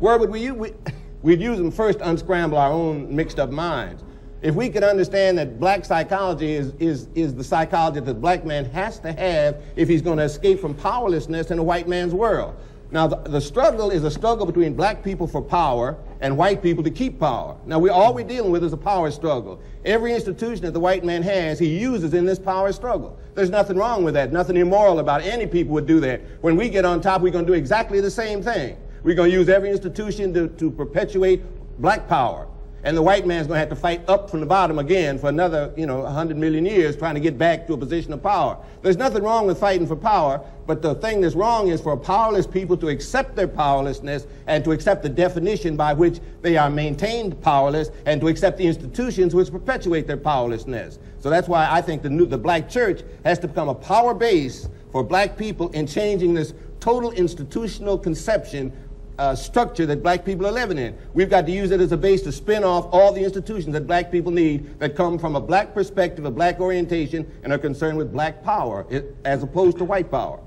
Where 0.00 0.18
would 0.18 0.30
we 0.30 0.40
use? 0.40 0.52
We, 0.52 0.72
We'd 1.22 1.40
use 1.40 1.58
them 1.58 1.72
first 1.72 1.98
to 1.98 2.08
unscramble 2.08 2.56
our 2.56 2.70
own 2.70 3.14
mixed 3.14 3.40
up 3.40 3.50
minds. 3.50 4.04
If 4.42 4.54
we 4.54 4.68
could 4.68 4.84
understand 4.84 5.38
that 5.38 5.58
black 5.58 5.84
psychology 5.84 6.52
is, 6.52 6.72
is, 6.78 7.08
is 7.14 7.34
the 7.34 7.44
psychology 7.44 8.00
that 8.00 8.06
the 8.06 8.14
black 8.14 8.44
man 8.44 8.66
has 8.66 8.98
to 9.00 9.12
have 9.12 9.62
if 9.76 9.88
he's 9.88 10.02
going 10.02 10.18
to 10.18 10.24
escape 10.24 10.60
from 10.60 10.74
powerlessness 10.74 11.50
in 11.50 11.58
a 11.58 11.62
white 11.62 11.88
man's 11.88 12.12
world. 12.12 12.54
Now, 12.90 13.08
the, 13.08 13.16
the, 13.16 13.40
struggle 13.40 13.90
is 13.90 14.04
a 14.04 14.10
struggle 14.10 14.46
between 14.46 14.74
black 14.74 15.02
people 15.02 15.26
for 15.26 15.42
power 15.42 15.96
and 16.20 16.36
white 16.36 16.62
people 16.62 16.84
to 16.84 16.90
keep 16.90 17.18
power. 17.18 17.56
Now, 17.66 17.80
we, 17.80 17.90
all 17.90 18.14
we're 18.14 18.26
dealing 18.26 18.52
with 18.52 18.62
is 18.62 18.72
a 18.72 18.76
power 18.76 19.10
struggle. 19.10 19.60
Every 19.84 20.14
institution 20.14 20.62
that 20.66 20.70
the 20.72 20.80
white 20.80 21.04
man 21.04 21.22
has, 21.24 21.58
he 21.58 21.66
uses 21.78 22.14
in 22.14 22.24
this 22.24 22.38
power 22.38 22.70
struggle. 22.70 23.18
There's 23.34 23.50
nothing 23.50 23.76
wrong 23.76 24.04
with 24.04 24.14
that, 24.14 24.32
nothing 24.32 24.56
immoral 24.56 25.00
about 25.00 25.22
it. 25.22 25.32
Any 25.32 25.46
people 25.46 25.72
would 25.74 25.86
do 25.86 25.98
that. 26.00 26.20
When 26.42 26.54
we 26.54 26.68
get 26.68 26.84
on 26.84 27.00
top, 27.00 27.22
we're 27.22 27.32
going 27.32 27.44
to 27.44 27.52
do 27.52 27.58
exactly 27.58 28.00
the 28.00 28.10
same 28.10 28.40
thing. 28.40 28.76
We're 29.02 29.16
going 29.16 29.30
to 29.30 29.36
use 29.36 29.48
every 29.48 29.70
institution 29.70 30.32
to, 30.34 30.46
to 30.48 30.70
perpetuate 30.70 31.42
black 31.80 32.06
power. 32.06 32.46
And 32.86 32.96
the 32.96 33.02
white 33.02 33.26
man's 33.26 33.48
going 33.48 33.56
to 33.56 33.58
have 33.58 33.68
to 33.70 33.74
fight 33.74 34.08
up 34.08 34.30
from 34.30 34.38
the 34.38 34.46
bottom 34.46 34.78
again 34.78 35.18
for 35.18 35.28
another, 35.28 35.72
you 35.76 35.86
know, 35.86 36.02
100 36.02 36.36
million 36.36 36.64
years 36.64 36.96
trying 36.96 37.16
to 37.16 37.20
get 37.20 37.36
back 37.36 37.66
to 37.66 37.72
a 37.72 37.76
position 37.76 38.12
of 38.12 38.22
power. 38.22 38.56
There's 38.82 38.96
nothing 38.96 39.24
wrong 39.24 39.48
with 39.48 39.58
fighting 39.58 39.88
for 39.88 39.96
power, 39.96 40.40
but 40.68 40.82
the 40.82 40.94
thing 40.94 41.20
that's 41.20 41.34
wrong 41.34 41.66
is 41.66 41.80
for 41.80 41.96
powerless 41.96 42.46
people 42.46 42.76
to 42.76 42.88
accept 42.88 43.34
their 43.34 43.48
powerlessness 43.48 44.28
and 44.46 44.62
to 44.62 44.70
accept 44.70 45.02
the 45.02 45.08
definition 45.08 45.76
by 45.76 45.94
which 45.94 46.20
they 46.42 46.56
are 46.56 46.70
maintained 46.70 47.42
powerless 47.42 47.90
and 48.06 48.20
to 48.20 48.28
accept 48.28 48.56
the 48.56 48.68
institutions 48.68 49.34
which 49.34 49.50
perpetuate 49.50 50.06
their 50.06 50.16
powerlessness. 50.16 51.00
So 51.18 51.28
that's 51.28 51.48
why 51.48 51.66
I 51.68 51.82
think 51.82 52.02
the, 52.02 52.10
new, 52.10 52.24
the 52.24 52.38
black 52.38 52.70
church 52.70 53.02
has 53.24 53.40
to 53.40 53.48
become 53.48 53.68
a 53.68 53.74
power 53.74 54.14
base 54.14 54.68
for 54.92 55.02
black 55.02 55.36
people 55.36 55.70
in 55.70 55.88
changing 55.88 56.34
this 56.34 56.54
total 56.78 57.10
institutional 57.10 57.98
conception 57.98 58.72
uh, 59.18 59.34
structure 59.34 59.86
that 59.86 60.02
black 60.02 60.24
people 60.24 60.46
are 60.46 60.52
living 60.52 60.78
in. 60.78 60.96
We've 61.14 61.30
got 61.30 61.46
to 61.46 61.52
use 61.52 61.70
it 61.70 61.80
as 61.80 61.92
a 61.92 61.96
base 61.96 62.22
to 62.22 62.32
spin 62.32 62.64
off 62.64 62.86
all 62.92 63.12
the 63.12 63.22
institutions 63.22 63.72
that 63.72 63.86
black 63.86 64.10
people 64.10 64.32
need 64.32 64.78
that 64.78 64.94
come 64.94 65.18
from 65.18 65.36
a 65.36 65.40
black 65.40 65.74
perspective, 65.74 66.24
a 66.24 66.30
black 66.30 66.60
orientation, 66.60 67.30
and 67.42 67.52
are 67.52 67.58
concerned 67.58 67.98
with 67.98 68.12
black 68.12 68.42
power 68.42 68.86
as 69.24 69.42
opposed 69.42 69.78
to 69.78 69.84
white 69.84 70.10
power. 70.10 70.40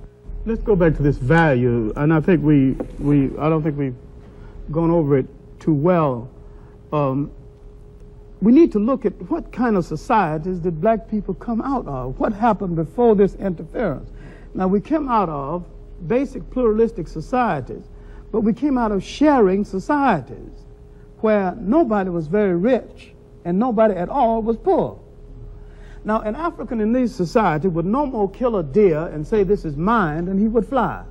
Let's 0.46 0.64
go 0.64 0.76
back 0.76 0.96
to 0.96 1.04
this 1.04 1.18
value, 1.18 1.92
and 1.96 2.14
I 2.14 2.22
think 2.22 2.44
we, 2.44 2.72
we 3.00 3.26
I 3.38 3.50
don't 3.50 3.62
think 3.62 3.78
we've 3.78 3.96
gone 4.72 4.92
over 4.92 5.18
it 5.18 5.26
too 5.60 5.74
well. 5.74 6.30
Um, 6.94 7.32
we 8.42 8.54
need 8.54 8.72
to 8.72 8.80
look 8.80 9.06
at 9.06 9.14
what 9.30 9.52
kind 9.52 9.76
of 9.76 9.86
societies 9.86 10.60
did 10.60 10.80
black 10.80 11.10
people 11.10 11.34
come 11.34 11.62
out 11.62 11.86
of? 11.88 12.18
What 12.20 12.32
happened 12.32 12.76
before 12.78 13.16
this 13.16 13.36
interference? 13.36 14.10
Now, 14.54 14.68
we 14.68 14.80
came 14.80 15.10
out 15.10 15.28
of 15.28 15.66
basic 16.08 16.50
pluralistic 16.50 17.08
societies 17.08 17.84
but 18.32 18.42
we 18.42 18.54
came 18.54 18.78
out 18.78 18.92
of 18.92 19.04
sharing 19.04 19.66
societies 19.66 20.66
where 21.22 21.56
nobody 21.60 22.10
was 22.10 22.28
very 22.28 22.56
rich 22.56 23.14
and 23.46 23.58
nobody 23.58 23.96
at 23.96 24.10
all 24.10 24.42
was 24.42 24.58
poor. 24.58 25.00
Now, 26.04 26.22
an 26.22 26.36
African 26.36 26.80
in 26.80 26.94
these 26.94 27.14
societies 27.14 27.72
would 27.72 27.86
no 27.86 28.06
more 28.06 28.30
kill 28.30 28.56
a 28.58 28.64
deer 28.64 29.08
and 29.08 29.28
say, 29.28 29.44
This 29.44 29.66
is 29.66 29.76
mine, 29.76 30.26
than 30.26 30.40
he 30.40 30.48
would 30.48 30.68
fly 30.68 31.04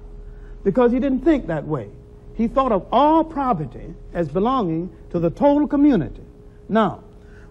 because 0.65 0.93
he 0.93 1.01
didn't 1.01 1.25
think 1.25 1.47
that 1.47 1.67
way. 1.67 1.89
He 2.35 2.49
thought 2.49 2.73
of 2.73 2.87
all 2.93 3.25
property 3.25 3.95
as 4.13 4.29
belonging 4.29 4.91
to 5.11 5.19
the 5.19 5.31
total 5.31 5.67
community. 5.67 6.23
Now, 6.69 7.03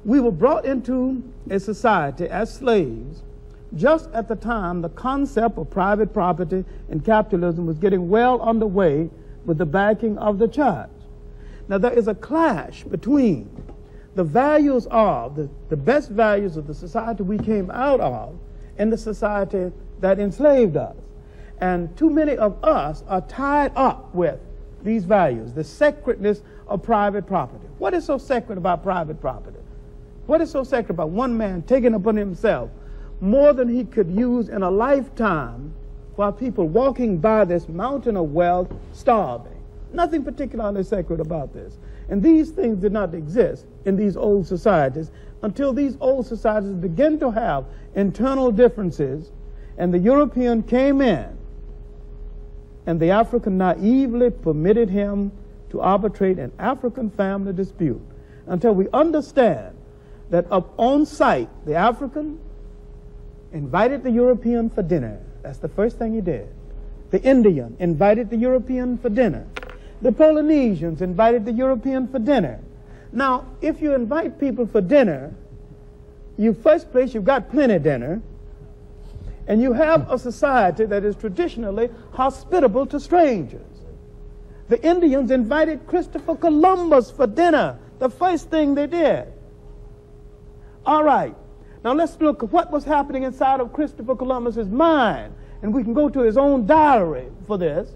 we 0.06 0.20
were 0.20 0.32
brought 0.32 0.66
into 0.66 1.24
a 1.50 1.60
society 1.60 2.28
as 2.28 2.54
slaves 2.54 3.24
just 3.76 4.10
at 4.14 4.28
the 4.28 4.36
time 4.36 4.82
the 4.82 4.90
concept 4.90 5.58
of 5.58 5.70
private 5.70 6.14
property 6.14 6.64
and 6.90 7.04
capitalism 7.04 7.66
was 7.66 7.78
getting 7.78 8.08
well 8.08 8.42
underway 8.42 9.10
with 9.48 9.58
the 9.58 9.66
backing 9.66 10.18
of 10.20 10.38
the 10.38 10.48
church. 10.48 10.90
Now, 11.68 11.80
there 11.80 11.94
is 11.94 12.08
a 12.08 12.14
clash 12.14 12.84
between 12.84 13.50
the 14.14 14.24
values 14.24 14.88
of, 14.92 15.36
the, 15.36 15.50
the 15.70 15.78
best 15.78 16.12
values 16.12 16.58
of 16.58 16.68
the 16.68 16.74
society 16.74 17.24
we 17.24 17.40
came 17.40 17.72
out 17.72 18.00
of, 18.00 18.38
and 18.78 18.94
the 18.94 18.98
society 18.98 19.72
that 20.00 20.20
enslaved 20.20 20.78
us. 20.78 20.96
And 21.60 21.96
too 21.98 22.10
many 22.10 22.38
of 22.38 22.64
us 22.64 23.04
are 23.08 23.22
tied 23.22 23.72
up 23.76 24.14
with 24.14 24.40
these 24.84 25.06
values, 25.06 25.54
the 25.54 25.64
sacredness 25.64 26.44
of 26.68 26.84
private 26.84 27.26
property. 27.26 27.66
What 27.80 27.94
is 27.94 28.06
so 28.06 28.18
sacred 28.18 28.58
about 28.58 28.84
private 28.84 29.20
property? 29.20 29.58
What 30.28 30.42
is 30.42 30.52
so 30.52 30.64
sacred 30.64 30.92
about 30.92 31.10
one 31.10 31.36
man 31.38 31.64
taking 31.64 31.94
upon 31.94 32.16
himself 32.16 32.70
more 33.22 33.54
than 33.54 33.68
he 33.68 33.86
could 33.86 34.12
use 34.12 34.50
in 34.50 34.62
a 34.62 34.70
lifetime 34.70 35.74
while 36.18 36.34
people 36.34 36.68
walking 36.68 37.20
by 37.20 37.46
this 37.46 37.70
mountain 37.70 38.18
of 38.18 38.34
wealth 38.34 38.74
starving. 38.92 39.64
Nothing 39.94 40.24
particularly 40.24 40.84
sacred 40.84 41.20
about 41.20 41.54
this. 41.54 41.78
And 42.10 42.24
these 42.24 42.50
things 42.50 42.80
did 42.80 42.92
not 42.92 43.14
exist 43.14 43.68
in 43.86 43.96
these 43.96 44.18
old 44.18 44.48
societies 44.48 45.12
until 45.44 45.72
these 45.74 45.96
old 46.00 46.26
societies 46.26 46.74
began 46.74 47.20
to 47.20 47.30
have 47.30 47.66
internal 47.94 48.52
differences 48.52 49.32
and 49.78 49.94
the 49.94 50.00
European 50.00 50.64
came 50.64 51.02
in 51.02 51.38
and 52.88 53.00
the 53.00 53.12
African 53.12 53.58
naively 53.60 54.32
permitted 54.32 54.90
him 54.90 55.32
to 55.70 55.82
arbitrate 55.82 56.40
an 56.40 56.52
African 56.58 57.12
family 57.12 57.54
dispute 57.54 58.02
until 58.48 58.74
we 58.74 58.88
understand 58.92 59.76
that 60.32 60.52
up 60.52 60.74
on 60.78 61.06
site 61.06 61.50
the 61.66 61.76
African 61.76 62.40
invited 63.54 64.02
the 64.02 64.12
European 64.12 64.70
for 64.70 64.82
dinner 64.82 65.22
that's 65.42 65.60
the 65.60 65.70
first 65.70 65.98
thing 65.98 66.14
he 66.14 66.22
did. 66.22 66.48
The 67.12 67.22
Indian 67.22 67.76
invited 67.80 68.30
the 68.30 68.38
European 68.38 68.98
for 68.98 69.10
dinner. 69.10 69.48
The 70.02 70.12
Polynesians 70.12 71.02
invited 71.02 71.46
the 71.46 71.54
European 71.54 72.08
for 72.08 72.20
dinner. 72.20 72.60
Now, 73.12 73.46
if 73.62 73.82
you 73.82 73.94
invite 73.96 74.40
people 74.40 74.68
for 74.68 74.82
dinner, 74.82 75.34
you 76.38 76.54
first 76.54 76.92
place 76.92 77.14
you've 77.14 77.26
got 77.26 77.50
plenty 77.50 77.80
dinner, 77.80 78.22
and 79.48 79.62
you 79.62 79.74
have 79.74 80.12
a 80.12 80.20
society 80.20 80.86
that 80.86 81.04
is 81.04 81.16
traditionally 81.16 81.90
hospitable 82.14 82.86
to 82.88 83.00
strangers. 83.00 83.62
The 84.68 84.86
Indians 84.86 85.32
invited 85.32 85.88
Christopher 85.88 86.36
Columbus 86.36 87.10
for 87.10 87.26
dinner, 87.26 87.80
the 88.00 88.10
first 88.10 88.50
thing 88.50 88.76
they 88.76 88.88
did. 88.88 89.32
All 90.86 91.04
right, 91.04 91.34
now 91.88 91.94
let's 91.94 92.20
look 92.20 92.44
at 92.44 92.52
what 92.52 92.70
was 92.70 92.84
happening 92.84 93.24
inside 93.24 93.62
of 93.62 93.72
Christopher 93.72 94.14
Columbus's 94.14 94.68
mind. 94.68 95.34
And 95.62 95.74
we 95.74 95.86
can 95.86 95.94
go 95.94 96.10
to 96.10 96.20
his 96.20 96.36
own 96.36 96.66
diary 96.66 97.30
for 97.48 97.58
this. 97.58 97.90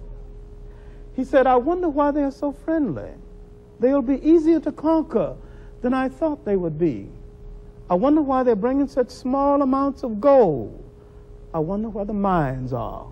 He 1.13 1.25
said, 1.25 1.45
I 1.45 1.57
wonder 1.57 1.89
why 1.89 2.11
they're 2.11 2.31
so 2.31 2.53
friendly. 2.53 3.09
They'll 3.81 4.01
be 4.01 4.25
easier 4.25 4.61
to 4.61 4.71
conquer 4.71 5.35
than 5.81 5.93
I 5.93 6.07
thought 6.07 6.45
they 6.45 6.55
would 6.55 6.79
be. 6.79 7.09
I 7.89 7.95
wonder 7.95 8.21
why 8.21 8.43
they're 8.43 8.55
bringing 8.55 8.87
such 8.87 9.09
small 9.09 9.61
amounts 9.61 10.03
of 10.03 10.21
gold. 10.21 10.81
I 11.53 11.59
wonder 11.59 11.89
where 11.89 12.05
the 12.05 12.13
mines 12.13 12.71
are. 12.71 13.07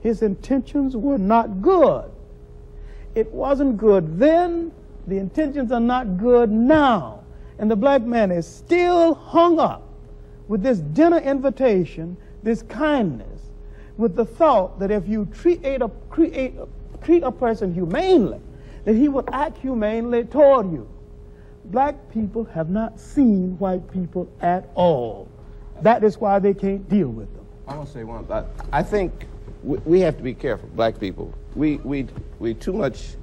His 0.00 0.22
intentions 0.22 0.96
were 0.96 1.18
not 1.18 1.60
good. 1.60 2.10
It 3.14 3.30
wasn't 3.30 3.76
good 3.76 4.18
then. 4.18 4.72
The 5.06 5.18
intentions 5.18 5.70
are 5.70 5.80
not 5.80 6.16
good 6.16 6.50
now. 6.50 7.21
And 7.62 7.70
the 7.70 7.76
black 7.76 8.02
man 8.02 8.32
is 8.32 8.44
still 8.44 9.14
hung 9.14 9.60
up 9.60 9.84
with 10.48 10.64
this 10.64 10.80
dinner 10.80 11.18
invitation, 11.18 12.16
this 12.42 12.62
kindness, 12.62 13.40
with 13.96 14.16
the 14.16 14.24
thought 14.24 14.80
that 14.80 14.90
if 14.90 15.06
you 15.06 15.26
treat 15.26 15.64
a, 15.64 15.88
create, 16.10 16.54
treat 17.04 17.22
a 17.22 17.30
person 17.30 17.72
humanely, 17.72 18.40
that 18.84 18.96
he 18.96 19.08
will 19.08 19.22
act 19.30 19.58
humanely 19.58 20.24
toward 20.24 20.72
you. 20.72 20.88
Black 21.66 21.94
people 22.12 22.42
have 22.46 22.68
not 22.68 22.98
seen 22.98 23.56
white 23.60 23.88
people 23.92 24.28
at 24.40 24.68
all. 24.74 25.28
That 25.82 26.02
is 26.02 26.18
why 26.18 26.40
they 26.40 26.54
can't 26.54 26.88
deal 26.88 27.10
with 27.10 27.32
them. 27.32 27.46
I 27.68 27.76
want 27.76 27.86
to 27.86 27.94
say 27.94 28.02
one 28.02 28.24
thing. 28.24 28.44
I 28.72 28.82
think 28.82 29.28
we 29.62 30.00
have 30.00 30.16
to 30.16 30.22
be 30.24 30.34
careful, 30.34 30.68
black 30.74 30.98
people. 30.98 31.32
We, 31.54 31.76
we, 31.76 32.08
we 32.40 32.54
too 32.54 32.72
much 32.72 33.14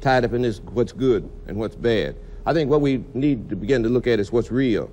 tied 0.00 0.24
up 0.24 0.32
in 0.32 0.42
this 0.42 0.60
what's 0.60 0.92
good 0.92 1.28
and 1.48 1.56
what's 1.56 1.74
bad. 1.74 2.14
I 2.46 2.52
think 2.52 2.70
what 2.70 2.80
we 2.80 3.04
need 3.14 3.48
to 3.50 3.56
begin 3.56 3.82
to 3.82 3.88
look 3.88 4.06
at 4.06 4.18
is 4.18 4.32
what's 4.32 4.50
real. 4.50 4.90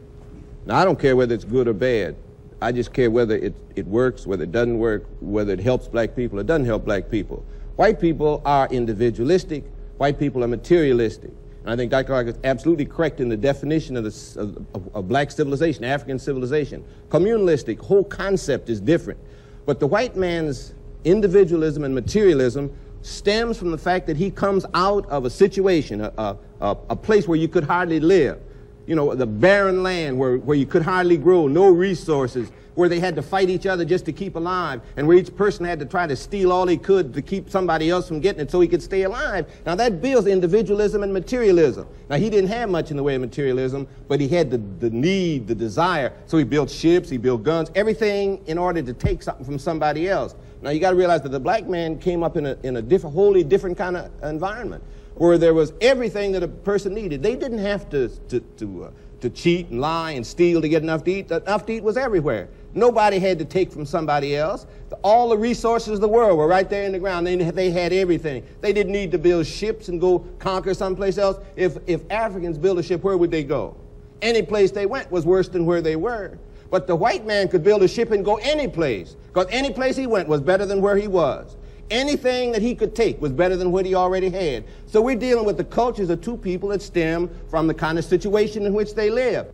Now, 0.65 0.77
I 0.77 0.85
don't 0.85 0.99
care 0.99 1.15
whether 1.15 1.33
it's 1.33 1.45
good 1.45 1.67
or 1.67 1.73
bad. 1.73 2.15
I 2.61 2.71
just 2.71 2.91
care 2.91 3.09
whether 3.11 3.35
it, 3.35 3.53
it 3.75 3.85
works, 3.87 4.25
whether 4.25 4.43
it 4.43 4.51
doesn't 4.51 4.77
work, 4.77 5.05
whether 5.21 5.53
it 5.53 5.59
helps 5.59 5.87
black 5.87 6.15
people 6.15 6.39
or 6.39 6.43
doesn't 6.43 6.65
help 6.65 6.83
black 6.85 7.09
people. 7.09 7.45
White 7.75 8.01
people 8.01 8.41
are 8.45 8.67
individualistic. 8.67 9.63
White 9.97 10.17
people 10.19 10.43
are 10.43 10.47
materialistic. 10.47 11.31
And 11.61 11.69
I 11.71 11.75
think 11.75 11.91
Dr. 11.91 12.05
Clarke 12.05 12.27
is 12.27 12.39
absolutely 12.43 12.85
correct 12.85 13.19
in 13.19 13.29
the 13.29 13.37
definition 13.37 13.95
of, 13.95 14.03
the, 14.03 14.65
of, 14.73 14.95
of, 14.95 15.07
black 15.07 15.31
civilization, 15.31 15.83
African 15.83 16.17
civilization. 16.17 16.83
Communalistic, 17.09 17.77
whole 17.79 18.03
concept 18.03 18.69
is 18.69 18.81
different. 18.81 19.19
But 19.65 19.79
the 19.79 19.87
white 19.87 20.15
man's 20.15 20.73
individualism 21.03 21.83
and 21.83 21.93
materialism 21.93 22.75
stems 23.01 23.57
from 23.57 23.71
the 23.71 23.77
fact 23.77 24.07
that 24.07 24.17
he 24.17 24.31
comes 24.31 24.65
out 24.73 25.05
of 25.09 25.25
a 25.25 25.29
situation, 25.29 26.01
a, 26.01 26.13
a, 26.17 26.37
a, 26.61 26.95
place 26.95 27.27
where 27.27 27.37
you 27.37 27.47
could 27.47 27.63
hardly 27.63 27.99
live. 27.99 28.39
You 28.85 28.95
know, 28.95 29.13
the 29.15 29.27
barren 29.27 29.83
land 29.83 30.17
where, 30.17 30.37
where 30.37 30.57
you 30.57 30.65
could 30.65 30.81
hardly 30.81 31.17
grow, 31.17 31.47
no 31.47 31.67
resources, 31.67 32.51
where 32.77 32.87
they 32.87 32.99
had 32.99 33.15
to 33.15 33.23
fight 33.23 33.49
each 33.49 33.65
other 33.65 33.83
just 33.83 34.05
to 34.05 34.13
keep 34.13 34.35
alive, 34.35 34.81
and 34.97 35.07
where 35.07 35.17
each 35.17 35.35
person 35.35 35.65
had 35.65 35.79
to 35.79 35.85
try 35.85 36.05
to 36.05 36.15
steal 36.15 36.51
all 36.51 36.67
he 36.67 36.77
could 36.77 37.11
to 37.11 37.23
keep 37.23 37.49
somebody 37.49 37.89
else 37.89 38.07
from 38.07 38.19
getting 38.19 38.39
it 38.39 38.51
so 38.51 38.61
he 38.61 38.67
could 38.67 38.83
stay 38.83 39.01
alive. 39.01 39.51
Now 39.65 39.73
that 39.73 39.99
builds 39.99 40.27
individualism 40.27 41.01
and 41.01 41.11
materialism. 41.11 41.87
Now 42.07 42.17
he 42.17 42.29
didn't 42.29 42.51
have 42.51 42.69
much 42.69 42.91
in 42.91 42.97
the 42.97 43.01
way 43.01 43.15
of 43.15 43.21
materialism, 43.21 43.87
but 44.07 44.21
he 44.21 44.27
had 44.27 44.51
the, 44.51 44.59
the 44.77 44.91
need, 44.91 45.47
the 45.47 45.55
desire, 45.55 46.13
so 46.27 46.37
he 46.37 46.43
built 46.43 46.69
ships, 46.69 47.09
he 47.09 47.17
built 47.17 47.41
guns, 47.41 47.71
everything 47.73 48.43
in 48.45 48.59
order 48.59 48.83
to 48.83 48.93
take 48.93 49.23
something 49.23 49.43
from 49.43 49.57
somebody 49.57 50.07
else. 50.07 50.35
Now 50.61 50.69
you 50.69 50.79
got 50.79 50.91
to 50.91 50.95
realize 50.95 51.23
that 51.23 51.31
the 51.31 51.39
black 51.39 51.65
man 51.65 51.97
came 51.97 52.21
up 52.21 52.37
in 52.37 52.45
a, 52.45 52.57
in 52.61 52.77
a 52.77 52.81
different, 52.83 53.15
wholly 53.15 53.43
different 53.43 53.75
kind 53.75 53.97
of 53.97 54.11
environment 54.23 54.83
where 55.15 55.39
there 55.39 55.55
was 55.55 55.73
everything 55.81 56.31
that 56.33 56.43
a 56.43 56.47
person 56.47 56.93
needed. 56.93 57.23
They 57.23 57.35
didn't 57.35 57.57
have 57.57 57.89
to, 57.89 58.09
to, 58.29 58.39
to, 58.39 58.83
uh, 58.85 58.91
to 59.21 59.29
cheat 59.31 59.69
and 59.69 59.81
lie 59.81 60.11
and 60.11 60.25
steal 60.25 60.61
to 60.61 60.69
get 60.69 60.83
enough 60.83 61.03
to 61.05 61.11
eat. 61.11 61.31
Enough 61.31 61.65
to 61.65 61.73
eat 61.73 61.83
was 61.83 61.97
everywhere. 61.97 62.49
Nobody 62.77 63.17
had 63.17 63.39
to 63.39 63.45
take 63.45 63.71
from 63.71 63.87
somebody 63.87 64.35
else. 64.35 64.67
All 65.01 65.29
the 65.29 65.37
resources 65.37 65.93
of 65.93 66.01
the 66.01 66.07
world 66.07 66.37
were 66.37 66.47
right 66.47 66.69
there 66.69 66.83
in 66.83 66.91
the 66.91 66.99
ground. 66.99 67.25
They, 67.25 67.35
they 67.35 67.71
had 67.71 67.91
everything. 67.91 68.45
They 68.61 68.71
didn't 68.71 68.93
need 68.93 69.11
to 69.13 69.17
build 69.17 69.47
ships 69.47 69.89
and 69.89 69.99
go 69.99 70.19
conquer 70.37 70.75
someplace 70.75 71.17
else. 71.17 71.39
If, 71.55 71.77
if 71.87 72.01
Africans 72.11 72.55
built 72.59 72.77
a 72.77 72.83
ship, 72.83 73.03
where 73.03 73.17
would 73.17 73.31
they 73.31 73.43
go? 73.43 73.75
Any 74.21 74.43
place 74.43 74.69
they 74.69 74.85
went 74.85 75.11
was 75.11 75.25
worse 75.25 75.49
than 75.49 75.65
where 75.65 75.81
they 75.81 75.95
were. 75.95 76.37
But 76.69 76.85
the 76.85 76.95
white 76.95 77.25
man 77.25 77.47
could 77.47 77.63
build 77.63 77.81
a 77.81 77.87
ship 77.87 78.11
and 78.11 78.23
go 78.23 78.35
any 78.35 78.67
place, 78.67 79.15
because 79.27 79.47
any 79.49 79.73
place 79.73 79.95
he 79.95 80.05
went 80.05 80.27
was 80.27 80.41
better 80.41 80.65
than 80.65 80.79
where 80.79 80.97
he 80.97 81.07
was. 81.07 81.57
Anything 81.89 82.51
that 82.51 82.61
he 82.61 82.75
could 82.75 82.93
take 82.93 83.19
was 83.21 83.31
better 83.31 83.55
than 83.55 83.71
what 83.71 83.85
he 83.85 83.95
already 83.95 84.29
had. 84.29 84.65
So 84.85 85.01
we're 85.01 85.15
dealing 85.15 85.45
with 85.45 85.57
the 85.57 85.63
cultures 85.63 86.09
of 86.09 86.21
two 86.21 86.37
people 86.37 86.69
that 86.69 86.81
stem 86.81 87.29
from 87.49 87.65
the 87.65 87.73
kind 87.73 87.97
of 87.97 88.05
situation 88.05 88.65
in 88.65 88.73
which 88.73 88.93
they 88.93 89.09
live. 89.09 89.47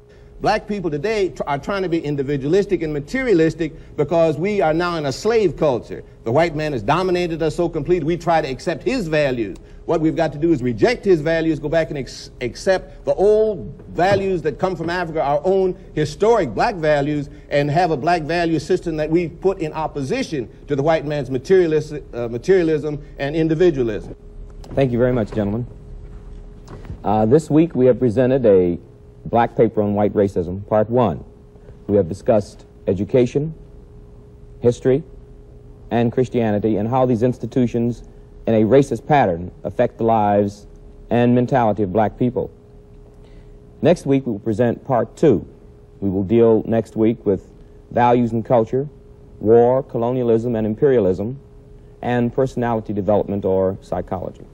Black 0.44 0.68
people 0.68 0.92
today 0.92 1.34
are 1.48 1.58
trying 1.58 1.84
to 1.84 1.88
be 1.88 2.00
individualistic 2.00 2.82
and 2.82 2.92
materialistic 2.92 3.96
because 3.96 4.38
we 4.38 4.60
are 4.60 4.74
now 4.74 4.98
in 4.98 5.06
a 5.06 5.12
slave 5.14 5.56
culture. 5.56 6.04
The 6.26 6.34
white 6.34 6.54
man 6.54 6.74
has 6.74 6.84
dominated 6.84 7.42
us 7.42 7.56
so 7.56 7.70
completely, 7.70 8.06
we 8.06 8.18
try 8.18 8.42
to 8.42 8.48
accept 8.50 8.84
his 8.84 9.08
values. 9.08 9.56
What 9.86 10.02
we've 10.02 10.18
got 10.18 10.34
to 10.34 10.38
do 10.38 10.52
is 10.52 10.62
reject 10.62 11.06
his 11.06 11.22
values, 11.22 11.60
go 11.60 11.70
back 11.70 11.92
and 11.92 11.98
accept 12.42 13.06
the 13.06 13.14
old 13.14 13.82
values 13.88 14.42
that 14.42 14.60
come 14.60 14.76
from 14.76 14.90
Africa, 14.90 15.22
our 15.22 15.40
own 15.46 15.82
historic 15.96 16.54
black 16.54 16.76
values, 16.76 17.30
and 17.50 17.72
have 17.72 17.92
a 17.92 17.98
black 17.98 18.24
value 18.24 18.60
system 18.60 18.98
that 18.98 19.10
we 19.10 19.30
put 19.30 19.60
in 19.60 19.72
opposition 19.72 20.50
to 20.68 20.76
the 20.76 20.84
white 20.84 21.06
man's 21.06 21.30
uh, 21.30 22.28
materialism 22.30 23.02
and 23.18 23.34
individualism. 23.34 24.14
Thank 24.74 24.92
you 24.92 24.98
very 24.98 25.14
much, 25.14 25.32
gentlemen. 25.32 25.66
Uh, 27.02 27.26
this 27.26 27.50
week 27.50 27.76
we 27.76 27.86
have 27.86 27.98
presented 27.98 28.46
a 28.46 28.78
black 29.26 29.56
paper 29.56 29.82
on 29.82 29.94
white 29.94 30.14
racism, 30.14 30.68
part 30.68 30.90
one. 30.90 31.24
We 31.88 31.98
have 31.98 32.08
discussed 32.08 32.66
education, 32.88 33.54
history, 34.62 35.04
and 35.92 36.12
Christianity, 36.12 36.78
and 36.78 36.88
how 36.90 37.06
these 37.06 37.24
institutions 37.24 38.04
in 38.48 38.56
a 38.56 38.62
racist 38.62 39.06
pattern 39.08 39.52
affect 39.64 39.98
the 39.98 40.04
lives 40.04 40.68
and 41.10 41.36
mentality 41.36 41.84
of 41.84 41.94
black 41.94 42.18
people. 42.18 42.52
Next 43.82 44.06
week, 44.06 44.26
we 44.26 44.32
will 44.32 44.40
present 44.40 44.84
part 44.86 45.16
two. 45.16 45.48
We 46.00 46.10
will 46.10 46.24
deal 46.24 46.64
next 46.66 46.96
week 46.96 47.26
with 47.26 47.50
values 47.92 48.32
and 48.32 48.44
culture, 48.44 48.90
war, 49.40 49.84
colonialism 49.84 50.56
and 50.56 50.66
imperialism, 50.66 51.40
and 52.02 52.34
personality 52.34 52.94
development 52.94 53.46
or 53.46 53.78
psychology. 53.82 54.46